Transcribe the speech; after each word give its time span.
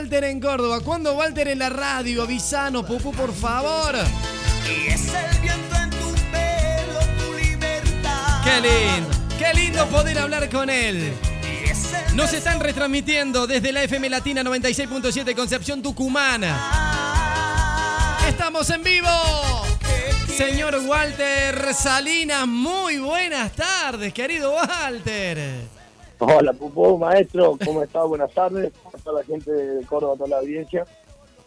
Walter 0.00 0.24
en 0.24 0.40
Córdoba? 0.40 0.80
¿Cuándo 0.80 1.12
Walter 1.12 1.46
en 1.48 1.58
la 1.58 1.68
radio? 1.68 2.22
Avisanos, 2.22 2.86
Pupu, 2.86 3.12
por 3.12 3.34
favor. 3.34 3.94
Y 4.66 4.88
es 4.88 5.02
el 5.12 5.40
viento 5.42 5.76
en 5.76 5.90
tu 5.90 6.14
pelo, 6.32 7.00
tu 7.18 7.36
libertad. 7.36 8.42
Qué 8.42 8.62
lindo, 8.62 9.10
qué 9.38 9.52
lindo 9.52 9.86
poder 9.88 10.18
hablar 10.18 10.48
con 10.48 10.70
él. 10.70 11.12
Nos 12.14 12.32
están 12.32 12.60
retransmitiendo 12.60 13.46
desde 13.46 13.72
la 13.72 13.82
FM 13.82 14.08
Latina 14.08 14.42
96.7 14.42 15.34
Concepción 15.34 15.82
Tucumana. 15.82 16.56
Estamos 18.26 18.70
en 18.70 18.82
vivo. 18.82 19.66
Señor 20.34 20.76
Walter 20.86 21.74
Salinas, 21.74 22.48
muy 22.48 22.96
buenas 22.96 23.52
tardes, 23.52 24.14
querido 24.14 24.54
Walter. 24.54 25.79
Hola, 26.22 26.52
Pupo, 26.52 26.98
maestro, 26.98 27.56
¿cómo 27.64 27.82
está? 27.82 28.04
Buenas 28.04 28.30
tardes 28.34 28.70
a 28.92 28.98
toda 28.98 29.20
la 29.20 29.26
gente 29.26 29.50
de 29.50 29.86
Córdoba, 29.86 30.12
a 30.12 30.16
toda 30.18 30.28
la 30.28 30.38
audiencia. 30.40 30.84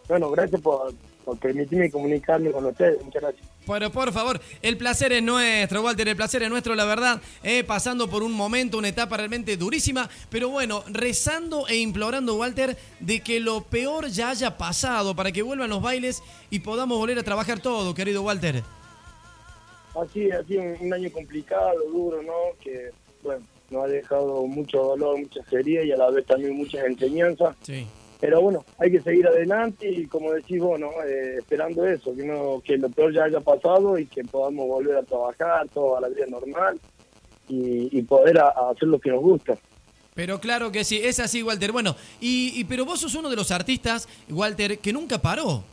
Bueno, 0.08 0.32
gracias 0.32 0.60
por, 0.62 0.92
por 1.24 1.38
permitirme 1.38 1.92
comunicarme 1.92 2.52
con 2.52 2.66
ustedes. 2.66 3.04
Muchas 3.06 3.22
gracias. 3.22 3.48
Pero 3.68 3.92
por 3.92 4.12
favor, 4.12 4.42
el 4.64 4.76
placer 4.76 5.14
es 5.14 5.22
nuestro, 5.22 5.84
Walter, 5.84 6.08
el 6.08 6.16
placer 6.16 6.42
es 6.42 6.50
nuestro, 6.50 6.74
la 6.74 6.86
verdad, 6.86 7.22
eh, 7.44 7.64
pasando 7.64 8.10
por 8.10 8.24
un 8.24 8.34
momento, 8.34 8.80
una 8.80 8.88
etapa 8.88 9.16
realmente 9.16 9.58
durísima, 9.58 10.10
pero 10.32 10.50
bueno, 10.50 10.84
rezando 10.88 11.68
e 11.68 11.76
implorando, 11.76 12.36
Walter, 12.36 12.76
de 13.00 13.20
que 13.20 13.40
lo 13.40 13.62
peor 13.62 14.08
ya 14.08 14.32
haya 14.32 14.58
pasado 14.58 15.16
para 15.16 15.32
que 15.32 15.44
vuelvan 15.44 15.70
los 15.70 15.84
bailes 15.84 16.24
y 16.50 16.62
podamos 16.62 16.98
volver 16.98 17.20
a 17.20 17.24
trabajar 17.24 17.60
todo, 17.60 17.94
querido 17.94 18.24
Walter. 18.24 18.64
Así, 20.02 20.32
así 20.32 20.58
un, 20.58 20.76
un 20.82 20.94
año 20.94 21.12
complicado, 21.12 21.76
duro, 21.92 22.24
¿no? 22.24 22.58
Que, 22.60 22.90
bueno, 23.22 23.46
nos 23.74 23.84
ha 23.84 23.88
dejado 23.88 24.46
mucho 24.48 24.78
dolor, 24.82 25.20
mucha 25.20 25.42
herida 25.52 25.84
y 25.84 25.92
a 25.92 25.98
la 25.98 26.10
vez 26.10 26.26
también 26.26 26.56
muchas 26.56 26.86
enseñanzas. 26.86 27.56
Sí. 27.62 27.86
Pero 28.22 28.40
bueno, 28.42 28.64
hay 28.78 28.90
que 28.90 29.02
seguir 29.02 29.28
adelante 29.28 29.90
y 29.90 30.06
como 30.06 30.32
decís 30.32 30.58
vos, 30.62 30.80
¿no? 30.80 30.92
Eh, 31.06 31.40
esperando 31.40 31.86
eso, 31.86 32.16
que, 32.16 32.24
no, 32.24 32.62
que 32.64 32.78
lo 32.78 32.88
peor 32.90 33.14
ya 33.14 33.26
haya 33.26 33.42
pasado 33.42 33.98
y 34.00 34.06
que 34.06 34.24
podamos 34.24 34.66
volver 34.68 34.96
a 34.96 35.04
trabajar, 35.04 35.68
todo 35.74 35.98
a 35.98 36.02
la 36.02 36.08
vida 36.08 36.26
normal 36.28 36.80
y, 37.50 37.90
y 37.98 38.02
poder 38.04 38.40
a- 38.40 38.48
a 38.56 38.70
hacer 38.72 38.88
lo 38.88 39.00
que 39.00 39.10
nos 39.10 39.22
gusta. 39.22 39.58
Pero 40.16 40.40
claro 40.40 40.72
que 40.72 40.84
sí, 40.86 41.02
es 41.04 41.20
así, 41.20 41.44
Walter. 41.44 41.72
Bueno, 41.74 41.96
y, 42.22 42.54
y- 42.58 42.64
pero 42.64 42.86
vos 42.86 43.02
sos 43.02 43.16
uno 43.16 43.30
de 43.30 43.36
los 43.36 43.52
artistas, 43.52 44.08
Walter, 44.30 44.78
que 44.80 44.94
nunca 44.94 45.18
paró. 45.18 45.64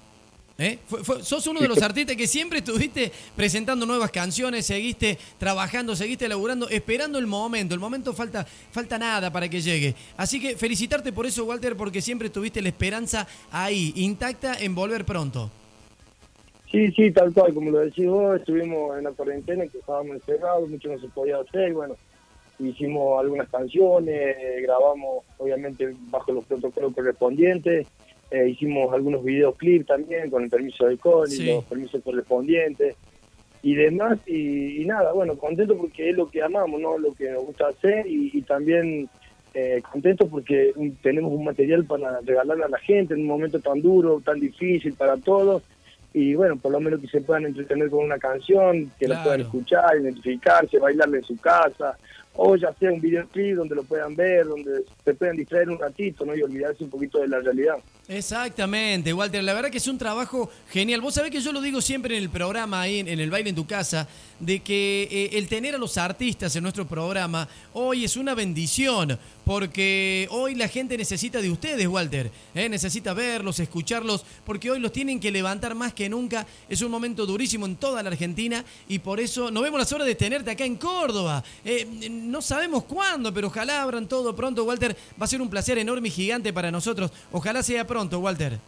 ¿Eh? 0.61 0.78
Fue- 0.86 1.03
fue- 1.03 1.22
sos 1.25 1.47
uno 1.47 1.61
de 1.61 1.69
los 1.69 1.80
artistas 1.83 2.14
que 2.16 2.27
siempre 2.27 2.58
estuviste 2.58 3.11
presentando 3.34 3.86
nuevas 3.86 4.11
canciones, 4.11 4.66
seguiste 4.66 5.19
trabajando, 5.39 5.97
seguiste 5.97 6.28
laburando, 6.28 6.69
esperando 6.69 7.19
el 7.19 7.27
momento. 7.27 7.75
El 7.75 7.80
momento 7.80 8.12
falta, 8.12 8.44
falta 8.44 8.98
nada 8.98 9.33
para 9.33 9.48
que 9.48 9.61
llegue. 9.61 9.94
Así 10.16 10.41
que 10.41 10.56
felicitarte 10.56 11.12
por 11.12 11.27
eso, 11.27 11.44
Walter, 11.44 11.77
porque 11.77 12.00
siempre 12.00 12.31
tuviste 12.31 12.61
la 12.62 12.69
esperanza 12.69 13.27
ahí, 13.50 13.92
intacta 13.97 14.55
en 14.61 14.75
volver 14.75 15.05
pronto. 15.05 15.50
Sí, 16.70 16.92
sí, 16.92 17.11
tal 17.11 17.33
cual, 17.33 17.53
como 17.53 17.70
lo 17.70 17.78
decís 17.81 18.06
vos, 18.06 18.38
estuvimos 18.38 18.97
en 18.97 19.05
la 19.05 19.11
cuarentena, 19.11 19.66
que 19.66 19.78
estábamos 19.78 20.14
encerrados, 20.16 20.69
mucho 20.70 20.88
no 20.88 21.00
se 21.00 21.08
podía 21.08 21.38
hacer, 21.38 21.72
bueno, 21.72 21.97
hicimos 22.61 23.19
algunas 23.19 23.48
canciones, 23.48 24.36
grabamos 24.62 25.25
obviamente 25.38 25.92
bajo 26.11 26.31
los 26.31 26.44
protocolos 26.44 26.94
correspondientes, 26.94 27.88
eh, 28.31 28.48
hicimos 28.48 28.92
algunos 28.92 29.25
videoclips 29.25 29.86
también 29.86 30.31
con 30.31 30.45
el 30.45 30.50
permiso 30.50 30.86
del 30.86 30.98
CONI, 30.98 31.31
Sí. 31.34 31.47
los 31.47 31.64
permisos 31.64 32.03
correspondientes 32.03 32.97
y 33.62 33.75
demás, 33.75 34.19
y, 34.27 34.81
y 34.83 34.84
nada, 34.87 35.12
bueno, 35.12 35.37
contento 35.37 35.77
porque 35.77 36.11
es 36.11 36.17
lo 36.17 36.28
que 36.31 36.42
amamos, 36.42 36.81
¿no? 36.81 36.97
Lo 36.98 37.12
que 37.14 37.31
nos 37.31 37.45
gusta 37.45 37.69
hacer 37.69 38.06
y, 38.06 38.31
y 38.33 38.42
también 38.42 39.09
eh, 39.53 39.83
contento 39.91 40.28
porque 40.28 40.72
tenemos 41.03 41.33
un 41.33 41.45
material 41.45 41.84
para 41.84 42.20
regalarle 42.20 42.64
a 42.64 42.69
la 42.69 42.78
gente 42.78 43.14
en 43.14 43.20
un 43.22 43.27
momento 43.27 43.59
tan 43.61 43.83
duro, 43.83 44.20
tan 44.25 44.39
difícil 44.41 44.94
para 44.94 45.17
todos 45.17 45.62
y 46.15 46.34
bueno, 46.34 46.56
por 46.56 46.72
lo 46.72 46.81
menos 46.81 47.00
que 47.00 47.06
se 47.09 47.20
puedan 47.20 47.47
entretener 47.47 47.91
con 47.91 48.05
una 48.05 48.19
canción, 48.19 48.91
que 48.98 49.06
la 49.09 49.17
Claro. 49.17 49.25
puedan 49.25 49.41
escuchar, 49.42 49.97
identificarse, 50.00 50.78
bailarle 50.78 51.19
en 51.19 51.25
su 51.25 51.37
casa, 51.37 51.97
o 52.34 52.56
ya 52.56 52.72
sea 52.75 52.91
un 52.93 53.00
videoclip 53.00 53.56
donde 53.56 53.75
lo 53.77 53.83
puedan 53.84 54.16
ver, 54.16 54.47
donde 54.47 54.83
se 55.04 55.15
puedan 55.15 55.37
distraer 55.37 55.69
un 55.71 55.78
ratito, 55.78 56.25
¿no? 56.25 56.34
Y 56.34 56.43
olvidarse 56.43 56.83
un 56.84 56.91
poquito 56.91 57.19
de 57.21 57.28
la 57.28 57.41
realidad. 57.41 57.77
Exactamente, 58.10 59.12
Walter. 59.12 59.44
La 59.44 59.54
verdad 59.54 59.71
que 59.71 59.78
es 59.78 59.87
un 59.87 59.97
trabajo 59.97 60.50
genial. 60.72 61.00
Vos 61.00 61.15
sabés 61.15 61.31
que 61.31 61.41
yo 61.41 61.53
lo 61.53 61.60
digo 61.60 61.81
siempre 61.81 62.16
en 62.16 62.25
el 62.25 62.28
programa, 62.28 62.81
ahí 62.81 62.98
en, 62.98 63.09
el 63.09 63.31
baile 63.31 63.50
en 63.50 63.54
tu 63.54 63.69
casa, 63.69 64.09
de 64.41 64.59
que 64.65 65.06
eh, 65.09 65.38
el 65.38 65.47
tener 65.47 65.76
a 65.76 65.78
los 65.78 65.97
artistas 65.97 66.56
en 66.56 66.65
nuestro 66.65 66.88
programa 66.88 67.48
hoy 67.72 68.04
es 68.04 68.16
una 68.16 68.34
bendición, 68.34 69.16
porque 69.44 70.26
hoy 70.31 70.56
la 70.56 70.66
gente 70.66 70.97
necesita 70.97 71.41
de 71.41 71.50
ustedes, 71.50 71.87
Walter. 71.87 72.32
¿eh? 72.53 72.69
Necesita 72.69 73.15
verlos, 73.15 73.60
escucharlos, 73.60 74.25
porque 74.44 74.72
hoy 74.72 74.81
los 74.81 74.91
tienen 74.91 75.21
que 75.21 75.31
levantar 75.31 75.77
más 75.77 75.94
que 75.94 76.09
nunca. 76.09 76.48
Es 76.69 76.82
un 76.82 76.91
momento 76.91 77.27
durísimo 77.27 77.65
en 77.66 77.77
toda 77.77 78.03
la 78.03 78.10
Argentina 78.10 78.65
y 78.88 78.98
por 78.98 79.21
eso 79.21 79.53
no 79.53 79.62
vemos 79.62 79.78
las 79.78 79.92
horas 79.92 80.09
de 80.09 80.16
tenerte 80.16 80.50
acá 80.50 80.65
en 80.65 80.77
Córdoba. 80.77 81.44
Eh, 81.65 81.87
no 82.10 82.42
sabemos 82.42 82.84
cuándo, 82.84 83.32
pero 83.32 83.47
ojalá 83.47 83.82
abran 83.82 84.09
todo 84.09 84.34
pronto, 84.34 84.65
Walter. 84.65 84.97
Va 85.21 85.27
a 85.27 85.28
ser 85.28 85.41
un 85.41 85.48
placer 85.48 85.78
enorme 85.78 86.09
y 86.09 86.10
gigante 86.10 86.53
para 86.53 86.72
nosotros. 86.72 87.12
Ojalá 87.31 87.62
sea 87.62 87.87
pronto, 87.87 88.00
Walter. 88.09 88.59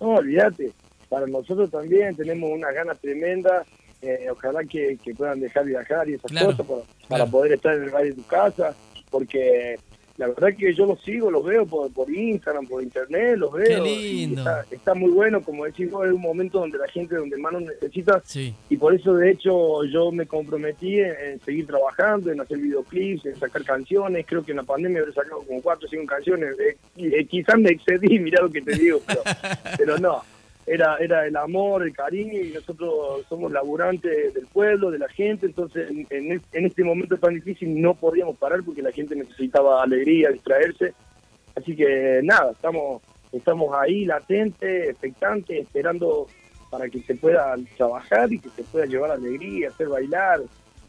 No, 0.00 0.14
olvídate, 0.14 0.72
para 1.08 1.26
nosotros 1.26 1.70
también 1.70 2.16
tenemos 2.16 2.50
unas 2.50 2.74
ganas 2.74 2.98
tremendas, 3.00 3.66
eh, 4.00 4.28
ojalá 4.30 4.64
que, 4.64 4.96
que 5.02 5.14
puedan 5.14 5.40
dejar 5.40 5.66
viajar 5.66 6.08
y 6.08 6.14
esas 6.14 6.30
Claro, 6.30 6.56
cosas 6.56 6.86
para, 7.08 7.26
poder 7.26 7.52
estar 7.52 7.74
en 7.74 7.84
el 7.84 7.90
baile 7.90 8.10
de 8.10 8.16
tu 8.16 8.26
casa, 8.26 8.74
porque 9.10 9.78
la 10.20 10.26
verdad 10.26 10.54
que 10.54 10.74
yo 10.74 10.84
los 10.84 11.00
sigo, 11.00 11.30
los 11.30 11.42
veo 11.42 11.64
por, 11.64 11.90
por 11.94 12.10
Instagram, 12.10 12.66
por 12.66 12.82
internet, 12.82 13.38
los 13.38 13.50
veo. 13.52 13.82
Qué 13.82 13.90
lindo. 13.90 14.42
Está, 14.42 14.66
está 14.70 14.94
muy 14.94 15.10
bueno, 15.10 15.40
como 15.40 15.64
decís 15.64 15.90
vos, 15.90 16.06
es 16.06 16.12
un 16.12 16.20
momento 16.20 16.58
donde 16.60 16.76
la 16.76 16.86
gente, 16.88 17.16
donde 17.16 17.38
más 17.38 17.54
nos 17.54 17.62
necesita, 17.62 18.20
Sí. 18.22 18.54
y 18.68 18.76
por 18.76 18.94
eso 18.94 19.14
de 19.14 19.30
hecho 19.30 19.82
yo 19.84 20.12
me 20.12 20.26
comprometí 20.26 21.00
en, 21.00 21.14
en 21.24 21.40
seguir 21.40 21.66
trabajando, 21.66 22.30
en 22.30 22.38
hacer 22.38 22.58
videoclips, 22.58 23.24
en 23.24 23.36
sacar 23.36 23.64
canciones, 23.64 24.26
creo 24.28 24.44
que 24.44 24.50
en 24.52 24.58
la 24.58 24.62
pandemia 24.62 25.00
habré 25.00 25.14
sacado 25.14 25.40
como 25.42 25.62
cuatro 25.62 25.86
o 25.86 25.90
cinco 25.90 26.04
canciones, 26.04 26.54
eh, 26.60 26.76
eh, 26.98 27.24
quizás 27.24 27.58
me 27.58 27.70
excedí, 27.70 28.18
mirá 28.20 28.42
lo 28.42 28.50
que 28.50 28.60
te 28.60 28.74
digo, 28.76 29.00
pero, 29.06 29.22
pero 29.78 29.98
no, 29.98 30.22
era, 30.72 30.96
era 30.98 31.26
el 31.26 31.36
amor, 31.36 31.82
el 31.82 31.92
cariño, 31.92 32.40
y 32.40 32.50
nosotros 32.52 33.24
somos 33.28 33.50
laburantes 33.50 34.32
del 34.34 34.46
pueblo, 34.46 34.90
de 34.90 34.98
la 35.00 35.08
gente, 35.08 35.46
entonces 35.46 35.90
en, 35.90 36.06
en 36.10 36.32
es- 36.32 36.42
en 36.52 36.66
este 36.66 36.84
momento 36.84 37.16
tan 37.18 37.34
difícil 37.34 37.80
no 37.80 37.94
podíamos 37.94 38.36
parar 38.38 38.60
porque 38.64 38.82
la 38.82 38.92
gente 38.92 39.16
necesitaba 39.16 39.82
alegría, 39.82 40.30
distraerse, 40.30 40.92
así 41.56 41.74
que 41.74 42.20
nada, 42.22 42.52
estamos, 42.52 43.02
estamos 43.32 43.74
ahí 43.76 44.04
latentes, 44.04 44.90
expectantes, 44.90 45.62
esperando 45.62 46.26
para 46.70 46.88
que 46.88 47.00
se 47.00 47.16
pueda 47.16 47.56
trabajar 47.76 48.32
y 48.32 48.38
que 48.38 48.48
se 48.50 48.62
pueda 48.62 48.86
llevar 48.86 49.10
alegría, 49.10 49.68
hacer 49.68 49.88
bailar, 49.88 50.40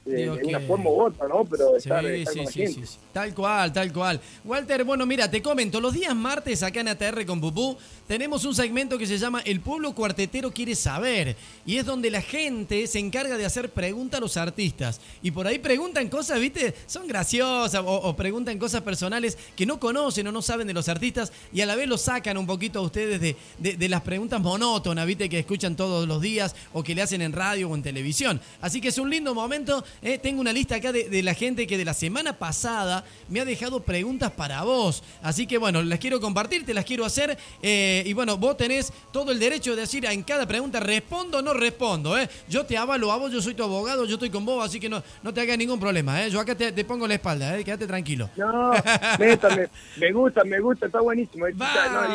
de, 0.05 0.13
de 0.31 0.45
una 0.45 0.59
forma 0.61 0.89
u 0.89 1.01
otra, 1.03 1.27
¿no? 1.27 1.45
Pero 1.45 1.71
Sí, 1.71 1.77
estar, 1.89 2.03
estar 2.05 2.33
sí, 2.33 2.37
con 2.39 2.45
la 2.45 2.51
sí, 2.51 2.59
gente. 2.59 2.81
sí, 2.81 2.85
sí. 2.87 2.97
Tal 3.13 3.33
cual, 3.35 3.71
tal 3.71 3.93
cual. 3.93 4.19
Walter, 4.43 4.83
bueno, 4.83 5.05
mira, 5.05 5.29
te 5.29 5.41
comento, 5.41 5.79
los 5.79 5.93
días 5.93 6.15
martes 6.15 6.63
acá 6.63 6.79
en 6.81 6.87
ATR 6.87 7.25
con 7.25 7.39
Pupú 7.39 7.77
tenemos 8.07 8.43
un 8.45 8.55
segmento 8.55 8.97
que 8.97 9.05
se 9.05 9.17
llama 9.17 9.41
El 9.45 9.59
pueblo 9.61 9.93
cuartetero 9.93 10.51
quiere 10.51 10.75
saber 10.75 11.35
y 11.65 11.77
es 11.77 11.85
donde 11.85 12.09
la 12.09 12.21
gente 12.21 12.87
se 12.87 12.99
encarga 12.99 13.37
de 13.37 13.45
hacer 13.45 13.69
preguntas 13.69 14.17
a 14.17 14.21
los 14.21 14.37
artistas 14.37 14.99
y 15.21 15.31
por 15.31 15.45
ahí 15.45 15.59
preguntan 15.59 16.09
cosas, 16.09 16.39
¿viste? 16.39 16.73
Son 16.87 17.07
graciosas 17.07 17.81
o, 17.81 17.85
o 17.93 18.15
preguntan 18.15 18.57
cosas 18.57 18.81
personales 18.81 19.37
que 19.55 19.65
no 19.65 19.79
conocen 19.79 20.25
o 20.27 20.31
no 20.31 20.41
saben 20.41 20.67
de 20.67 20.73
los 20.73 20.89
artistas 20.89 21.31
y 21.53 21.61
a 21.61 21.65
la 21.65 21.75
vez 21.75 21.87
los 21.87 22.01
sacan 22.01 22.37
un 22.37 22.47
poquito 22.47 22.79
a 22.79 22.81
ustedes 22.81 23.21
de, 23.21 23.35
de- 23.59 23.75
de 23.77 23.89
las 23.89 24.01
preguntas 24.01 24.41
monótonas, 24.41 25.05
¿viste? 25.05 25.29
Que 25.29 25.39
escuchan 25.39 25.75
todos 25.75 26.07
los 26.07 26.21
días 26.21 26.55
o 26.73 26.83
que 26.83 26.95
le 26.95 27.01
hacen 27.03 27.21
en 27.21 27.33
radio 27.33 27.69
o 27.69 27.75
en 27.75 27.83
televisión. 27.83 28.41
Así 28.61 28.81
que 28.81 28.87
es 28.89 28.97
un 28.97 29.09
lindo 29.09 29.33
momento. 29.35 29.83
¿Eh? 30.01 30.17
Tengo 30.17 30.41
una 30.41 30.53
lista 30.53 30.75
acá 30.75 30.91
de, 30.91 31.09
de 31.09 31.23
la 31.23 31.33
gente 31.33 31.67
que 31.67 31.77
de 31.77 31.85
la 31.85 31.93
semana 31.93 32.33
pasada 32.33 33.03
me 33.29 33.39
ha 33.39 33.45
dejado 33.45 33.81
preguntas 33.81 34.31
para 34.31 34.63
vos. 34.63 35.03
Así 35.21 35.47
que 35.47 35.57
bueno, 35.57 35.81
las 35.83 35.99
quiero 35.99 36.19
compartir, 36.19 36.65
te 36.65 36.73
las 36.73 36.85
quiero 36.85 37.05
hacer. 37.05 37.37
eh, 37.61 38.03
y 38.05 38.13
bueno, 38.13 38.37
vos 38.37 38.57
tenés 38.57 38.91
todo 39.11 39.31
el 39.31 39.39
derecho 39.39 39.75
de 39.75 39.81
decir 39.81 40.05
en 40.05 40.23
cada 40.23 40.45
pregunta 40.47 40.79
respondo 40.79 41.39
o 41.39 41.41
no 41.41 41.53
respondo. 41.53 42.17
¿eh? 42.17 42.29
Yo 42.49 42.65
te 42.65 42.77
avalo 42.77 43.11
a 43.11 43.17
vos, 43.17 43.31
yo 43.31 43.41
soy 43.41 43.53
tu 43.53 43.63
abogado, 43.63 44.05
yo 44.05 44.13
estoy 44.15 44.29
con 44.29 44.45
vos, 44.45 44.63
así 44.65 44.79
que 44.79 44.89
no, 44.89 45.01
no 45.23 45.33
te 45.33 45.41
hagas 45.41 45.57
ningún 45.57 45.79
problema. 45.79 46.23
¿eh? 46.25 46.29
Yo 46.29 46.39
acá 46.39 46.55
te, 46.55 46.71
te 46.71 46.85
pongo 46.85 47.07
la 47.07 47.15
espalda, 47.15 47.57
¿eh? 47.57 47.63
quédate 47.63 47.87
tranquilo. 47.87 48.29
No, 48.35 48.71
métame, 49.19 49.67
me 49.97 50.11
gusta, 50.11 50.43
me 50.43 50.59
gusta, 50.59 50.85
está 50.87 51.01
buenísimo. 51.01 51.45
no, 51.47 51.51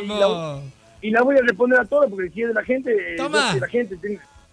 y, 0.03 0.07
la, 0.07 0.27
¡Vamos! 0.27 0.65
y 1.03 1.11
la 1.11 1.23
voy 1.23 1.37
a 1.37 1.41
responder 1.43 1.81
a 1.81 1.85
todas 1.85 2.11
porque 2.11 2.31
si 2.31 2.43
es 2.43 2.49
de 2.49 2.55
la 2.55 2.65
gente, 2.65 2.91
eh, 2.93 3.17
Toma. 3.17 3.53
yo 3.55 3.61
la 3.61 3.69
gente 3.69 3.97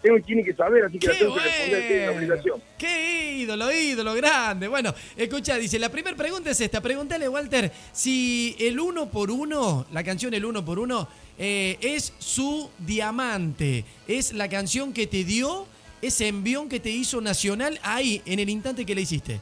tengo, 0.03 0.19
tiene 0.19 0.43
que 0.43 0.53
saber, 0.53 0.83
así 0.83 0.99
que 0.99 1.07
la 1.07 1.13
¡Qué 1.13 1.19
tengo 1.19 1.33
que 1.33 1.41
responder, 1.41 1.87
tiene 1.87 2.09
obligación. 2.09 2.61
¡Qué 2.77 3.33
ídolo, 3.37 3.71
ídolo 3.71 4.13
grande! 4.13 4.67
Bueno, 4.67 4.93
escucha, 5.15 5.55
dice, 5.57 5.79
la 5.79 5.89
primera 5.89 6.15
pregunta 6.15 6.51
es 6.51 6.59
esta. 6.59 6.81
Pregúntale, 6.81 7.27
Walter, 7.29 7.71
si 7.93 8.55
el 8.59 8.79
uno 8.79 9.09
por 9.09 9.31
uno, 9.31 9.85
la 9.91 10.03
canción 10.03 10.33
El 10.33 10.45
uno 10.45 10.63
por 10.63 10.77
uno, 10.77 11.07
eh, 11.39 11.77
es 11.81 12.13
su 12.19 12.69
diamante. 12.79 13.85
Es 14.07 14.33
la 14.33 14.49
canción 14.49 14.93
que 14.93 15.07
te 15.07 15.23
dio 15.23 15.65
ese 16.01 16.27
envión 16.27 16.67
que 16.67 16.81
te 16.81 16.89
hizo 16.89 17.21
Nacional 17.21 17.79
ahí, 17.81 18.21
en 18.25 18.39
el 18.39 18.49
instante 18.49 18.85
que 18.85 18.93
le 18.93 19.01
hiciste. 19.01 19.39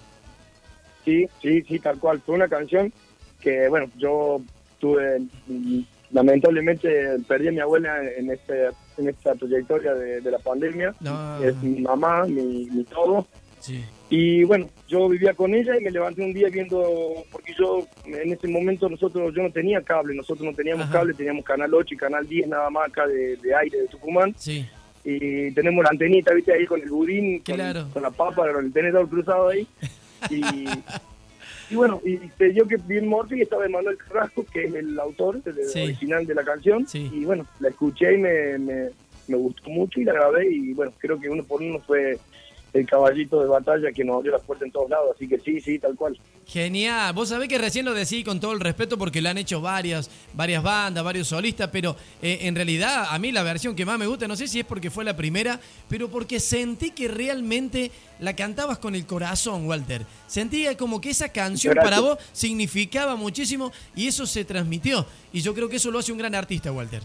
Sí, 1.04 1.28
sí, 1.42 1.64
sí, 1.64 1.80
tal 1.80 1.98
cual. 1.98 2.22
Fue 2.24 2.36
una 2.36 2.48
canción 2.48 2.94
que, 3.42 3.68
bueno, 3.68 3.90
yo 3.98 4.42
tuve 4.80 5.22
mm, 5.48 5.82
lamentablemente 6.12 7.18
perdí 7.28 7.48
a 7.48 7.52
mi 7.52 7.60
abuela 7.60 8.00
en 8.16 8.30
este 8.30 8.70
en 8.98 9.10
esta 9.10 9.36
trayectoria 9.36 9.94
de, 9.94 10.22
de 10.22 10.32
la 10.32 10.40
pandemia. 10.40 10.94
No. 11.00 11.44
Es 11.44 11.56
mi 11.62 11.82
mamá, 11.82 12.26
mi, 12.26 12.66
mi 12.66 12.84
todo. 12.84 13.28
Sí. 13.60 13.84
Y 14.10 14.44
bueno, 14.44 14.68
yo 14.88 15.08
vivía 15.08 15.34
con 15.34 15.54
ella 15.54 15.78
y 15.78 15.84
me 15.84 15.92
levanté 15.92 16.22
un 16.22 16.34
día 16.34 16.50
viendo, 16.50 17.14
porque 17.32 17.54
yo 17.58 17.86
en 18.06 18.34
ese 18.34 18.48
momento 18.48 18.90
nosotros, 18.90 19.34
yo 19.34 19.44
no 19.44 19.52
tenía 19.52 19.82
cable, 19.82 20.16
nosotros 20.16 20.46
no 20.46 20.54
teníamos 20.54 20.86
Ajá. 20.86 21.00
cable, 21.00 21.14
teníamos 21.14 21.46
Canal 21.46 21.74
8 21.74 21.94
y 21.94 21.98
Canal 21.98 22.28
10 22.28 22.48
nada 22.50 22.70
más 22.70 22.90
acá 22.90 23.08
de, 23.08 23.38
de 23.38 23.56
aire 23.56 23.82
de 23.82 23.88
Tucumán. 23.88 24.36
Sí. 24.38 24.68
Y 25.04 25.52
tenemos 25.54 25.84
la 25.84 25.92
antenita, 25.92 26.34
viste, 26.34 26.54
ahí 26.54 26.66
con 26.66 26.82
el 26.82 26.90
budín, 26.90 27.40
con 27.40 27.58
la 27.58 28.12
papa, 28.12 28.52
con 28.52 28.66
el 28.66 28.74
tenedor 28.74 29.08
cruzado 29.10 29.50
ahí. 29.50 29.68
Y, 30.30 30.42
y 31.72 31.76
bueno, 31.76 32.02
y 32.06 32.20
se 32.38 32.50
dio 32.50 32.68
que 32.68 32.78
bien 32.78 33.08
Morty 33.08 33.36
y 33.36 33.42
estaba 33.42 33.68
Manuel 33.70 33.98
Carrasco, 33.98 34.46
que 34.52 34.66
es 34.66 34.74
el 34.76 35.00
autor 35.00 35.42
del 35.44 35.56
Sí. 35.68 35.84
original 35.84 36.26
de 36.28 36.36
la 36.36 36.44
canción. 36.44 36.86
Sí. 36.88 37.10
Y 37.14 37.26
bueno, 37.26 37.46
la 37.60 37.70
escuché 37.70 38.14
y 38.14 38.18
me, 38.18 38.58
me, 38.60 38.90
me 39.28 39.38
gustó 39.38 39.70
mucho 39.70 40.00
y 40.00 40.04
la 40.04 40.14
grabé. 40.14 40.52
Y 40.52 40.74
bueno, 40.74 40.92
creo 41.00 41.20
que 41.20 41.30
uno 41.30 41.44
por 41.44 41.62
uno 41.62 41.80
fue 41.80 42.18
el 42.74 42.86
caballito 42.86 43.42
de 43.42 43.48
batalla 43.48 43.92
que 43.92 44.04
nos 44.04 44.18
abrió 44.18 44.32
las 44.32 44.42
puertas 44.44 44.66
en 44.66 44.72
todos 44.72 44.90
lados. 44.90 45.12
Así 45.16 45.28
que 45.28 45.40
sí, 45.40 45.60
sí, 45.60 45.78
tal 45.78 45.96
cual. 45.96 46.18
Genial. 46.48 47.14
Vos 47.14 47.30
sabés 47.30 47.50
que 47.50 47.58
recién 47.58 47.86
lo 47.86 47.94
decí 47.94 48.24
con 48.24 48.40
todo 48.40 48.54
el 48.54 48.60
respeto 48.60 48.98
porque 48.98 49.22
lo 49.22 49.30
han 49.30 49.38
hecho 49.38 49.62
varias, 49.62 50.10
varias 50.34 50.64
bandas, 50.64 51.04
varios 51.04 51.28
solistas, 51.28 51.70
pero 51.72 51.96
eh, 52.22 52.40
en 52.42 52.56
realidad 52.56 53.06
a 53.10 53.20
mí 53.20 53.32
la 53.32 53.44
versión 53.44 53.76
que 53.76 53.86
más 53.86 54.00
me 54.00 54.08
gusta, 54.08 54.28
no 54.28 54.36
sé 54.36 54.48
si 54.48 54.60
es 54.60 54.66
porque 54.66 54.90
fue 54.90 55.04
la 55.04 55.16
primera, 55.16 55.60
pero 55.90 56.10
porque 56.10 56.40
sentí 56.40 56.92
que 56.92 57.08
realmente 57.08 57.92
la 58.20 58.36
cantabas 58.36 58.78
con 58.80 58.96
el 58.96 59.06
corazón, 59.06 59.68
Walter. 59.68 60.04
Sentía 60.28 60.78
como 60.78 61.02
que 61.02 61.10
esa 61.10 61.30
canción 61.30 61.74
Gracias. 61.74 61.92
para 61.92 62.02
vos 62.02 62.18
significaba 62.32 63.16
muchísimo 63.16 63.72
y 63.96 64.08
eso 64.08 64.26
se 64.26 64.46
transmitió. 64.46 65.06
Y 65.34 65.42
yo 65.42 65.54
creo 65.54 65.68
que 65.68 65.76
eso 65.76 65.92
lo 65.92 66.00
hace 66.00 66.12
un 66.12 66.18
gran 66.18 66.36
artista, 66.36 66.72
Walter. 66.72 67.02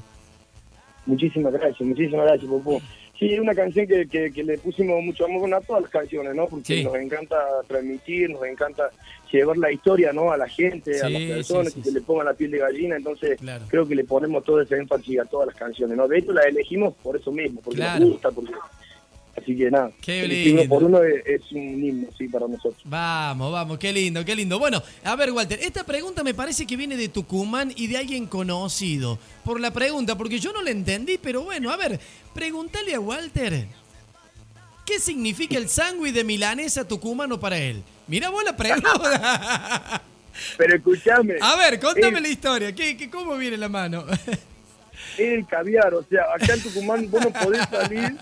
Muchísimas 1.06 1.52
gracias, 1.52 1.80
muchísimas 1.80 2.26
gracias, 2.26 2.50
Popó. 2.50 2.80
Sí, 3.18 3.32
es 3.32 3.40
una 3.40 3.54
canción 3.54 3.86
que, 3.86 4.06
que, 4.06 4.30
que 4.30 4.44
le 4.44 4.58
pusimos 4.58 5.02
mucho 5.02 5.24
amor 5.24 5.52
a 5.54 5.60
todas 5.62 5.82
las 5.82 5.90
canciones, 5.90 6.34
¿no? 6.34 6.46
Porque 6.48 6.76
Sí. 6.76 6.84
nos 6.84 6.94
encanta 6.96 7.36
transmitir, 7.66 8.28
nos 8.28 8.44
encanta 8.44 8.90
llevar 9.32 9.56
la 9.56 9.72
historia, 9.72 10.12
¿no? 10.12 10.30
A 10.32 10.36
la 10.36 10.46
gente, 10.48 11.00
a 11.00 11.08
las 11.08 11.22
personas, 11.22 11.72
sí, 11.72 11.80
que 11.80 11.90
le 11.92 12.02
ponga 12.02 12.24
la 12.24 12.34
piel 12.34 12.50
de 12.50 12.58
gallina. 12.58 12.96
Entonces, 12.96 13.38
Claro. 13.40 13.64
creo 13.68 13.86
que 13.88 13.94
le 13.94 14.04
ponemos 14.04 14.44
todo 14.44 14.60
ese 14.60 14.76
énfasis 14.76 15.18
a 15.20 15.24
todas 15.24 15.46
las 15.46 15.56
canciones, 15.56 15.96
¿no? 15.96 16.06
De 16.06 16.18
hecho, 16.18 16.32
las 16.32 16.44
elegimos 16.46 16.94
por 17.02 17.16
eso 17.16 17.32
mismo, 17.32 17.60
porque 17.62 17.80
Claro. 17.80 18.00
nos 18.00 18.10
gusta, 18.10 18.30
porque... 18.30 18.52
Así 19.36 19.54
que 19.56 19.70
nada, 19.70 19.90
Qué 20.00 20.26
lindo. 20.26 20.66
por 20.66 20.82
uno 20.82 21.02
es, 21.02 21.22
es 21.26 21.52
un 21.52 21.84
himno, 21.84 22.08
sí, 22.16 22.26
para 22.26 22.48
nosotros. 22.48 22.80
Vamos, 22.84 23.52
vamos, 23.52 23.78
qué 23.78 23.92
lindo, 23.92 24.24
qué 24.24 24.34
lindo. 24.34 24.58
Bueno, 24.58 24.82
a 25.04 25.14
ver, 25.14 25.30
Walter, 25.30 25.58
esta 25.62 25.84
pregunta 25.84 26.24
me 26.24 26.32
parece 26.32 26.66
que 26.66 26.76
viene 26.76 26.96
de 26.96 27.08
Tucumán 27.08 27.72
y 27.76 27.86
de 27.86 27.98
alguien 27.98 28.26
conocido. 28.26 29.18
Por 29.44 29.60
la 29.60 29.72
pregunta, 29.72 30.16
porque 30.16 30.38
yo 30.38 30.52
no 30.52 30.62
la 30.62 30.70
entendí, 30.70 31.18
pero 31.18 31.42
bueno, 31.42 31.70
a 31.70 31.76
ver, 31.76 32.00
pregúntale 32.34 32.94
a 32.94 33.00
Walter. 33.00 33.66
¿Qué 34.86 35.00
significa 35.00 35.58
el 35.58 35.68
sándwich 35.68 36.14
de 36.14 36.24
milanesa 36.24 36.86
tucumano 36.88 37.38
para 37.38 37.58
él? 37.58 37.82
Mira 38.06 38.30
vos 38.30 38.42
la 38.44 38.56
pregunta. 38.56 40.02
Pero 40.56 40.76
escúchame, 40.76 41.34
A 41.40 41.56
ver, 41.56 41.80
contame 41.80 42.20
la 42.20 42.28
historia. 42.28 42.74
¿Qué, 42.74 42.96
qué, 42.96 43.10
¿Cómo 43.10 43.36
viene 43.36 43.56
la 43.56 43.68
mano? 43.68 44.04
es 44.08 44.38
el 45.18 45.46
caviar, 45.46 45.92
o 45.94 46.04
sea, 46.04 46.24
acá 46.34 46.54
en 46.54 46.62
Tucumán 46.62 47.10
vos 47.10 47.22
no 47.22 47.30
podés 47.32 47.66
salir... 47.68 48.16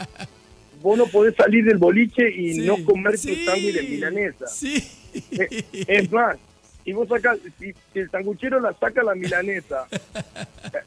Vos 0.84 0.98
no 0.98 1.06
podés 1.06 1.34
salir 1.34 1.64
del 1.64 1.78
boliche 1.78 2.30
y 2.30 2.52
Sí, 2.52 2.66
no 2.66 2.76
comer 2.84 3.12
tu 3.18 3.34
sándwich 3.34 3.74
de 3.74 3.82
milanesa. 3.84 4.46
Sí. 4.46 4.84
Eh, 5.30 5.64
Es 5.88 6.12
más, 6.12 6.36
y 6.84 6.92
vos 6.92 7.08
sacas, 7.08 7.38
si, 7.58 7.72
si 7.94 7.98
el 8.00 8.10
sanguchero 8.10 8.60
la 8.60 8.74
saca 8.74 9.02
la 9.02 9.14
milanesa, 9.14 9.86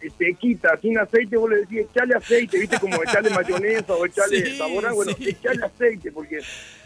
eh, 0.04 0.10
te 0.16 0.34
quita 0.36 0.78
sin 0.80 1.00
aceite, 1.00 1.36
vos 1.38 1.50
le 1.50 1.62
decís, 1.62 1.80
echale 1.92 2.14
aceite, 2.16 2.60
viste, 2.60 2.78
como 2.80 3.02
echarle 3.02 3.30
mayonesa 3.42 3.94
o 3.96 4.06
echarle 4.06 4.46
Sí, 4.46 4.58
sabor 4.58 4.94
bueno, 4.94 5.14
sí. 5.18 5.30
echarle 5.30 5.66
aceite, 5.66 6.12
porque 6.12 6.42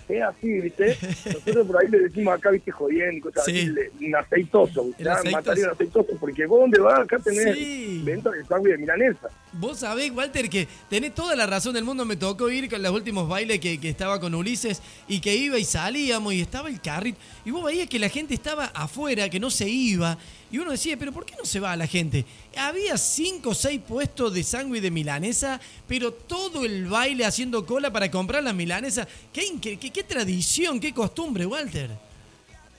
es 0.10 0.22
así, 0.24 0.48
viste. 0.62 0.98
Nosotros 1.26 1.68
por 1.68 1.82
ahí 1.82 1.90
le 1.90 2.00
decimos 2.00 2.34
acá, 2.38 2.50
viste, 2.52 2.72
jodiendo, 2.72 3.18
y 3.18 3.22
cosas 3.22 3.46
Sí. 3.46 3.60
así, 3.60 4.06
un 4.06 4.16
aceitoso, 4.16 4.84
¿viste? 4.86 5.04
Mataría 5.32 5.66
un 5.66 5.72
aceitoso, 5.72 6.10
porque 6.20 6.46
vos 6.46 6.62
donde 6.62 6.80
vas, 6.80 7.00
acá 7.00 7.18
tenés 7.20 7.56
Sí. 7.58 8.02
venta 8.04 8.30
de 8.32 8.44
sándwich 8.46 8.72
de 8.74 8.78
milanesa. 8.80 9.30
Vos 9.54 9.80
sabés, 9.80 10.12
Walter, 10.12 10.50
que 10.50 10.68
tenés 10.90 11.14
toda 11.14 11.36
la 11.36 11.46
razón 11.46 11.74
del 11.74 11.84
mundo. 11.84 12.06
Me 12.06 12.16
tocó 12.16 12.50
ir 12.50 12.70
con 12.70 12.82
los 12.82 12.92
últimos 12.92 13.28
bailes 13.28 13.60
que, 13.60 13.80
que 13.80 13.90
estaba 13.90 14.20
con 14.20 14.34
Ulises 14.36 14.82
y 15.08 15.20
que 15.22 15.36
iba 15.36 15.58
y 15.60 15.66
salíamos 15.66 16.34
y 16.34 16.42
estaba 16.42 16.70
el 16.70 16.80
carrito. 16.80 17.20
Y 17.46 17.52
vos 17.52 17.64
veías 17.64 17.88
que 17.90 18.00
la 18.00 18.10
gente 18.10 18.34
estaba 18.34 18.66
afuera, 18.74 19.30
que 19.30 19.40
no 19.40 19.50
se 19.50 19.68
iba. 19.70 20.18
Y 20.52 20.58
uno 20.58 20.72
decía, 20.72 20.98
pero 20.98 21.12
¿por 21.14 21.26
qué 21.26 21.34
no 21.38 21.46
se 21.46 21.60
va 21.62 21.76
la 21.78 21.88
gente? 21.88 22.26
Había 22.58 22.98
cinco 22.98 23.52
o 23.52 23.54
seis 23.56 23.80
puestos 23.88 24.34
de 24.34 24.44
sándwich 24.44 24.82
de 24.82 24.92
milanesa, 24.92 25.62
pero 25.88 26.12
todo 26.12 26.66
el 26.66 26.88
baile 26.88 27.24
haciendo 27.26 27.66
cola 27.66 27.90
para 27.92 28.12
comprar 28.12 28.44
las 28.44 28.54
milanesas. 28.54 29.08
¿Qué, 29.32 29.44
inque- 29.48 29.80
qué, 29.80 29.92
qué 29.92 30.04
tradición, 30.04 30.80
qué 30.80 30.94
costumbre, 30.94 31.46
Walter? 31.46 31.90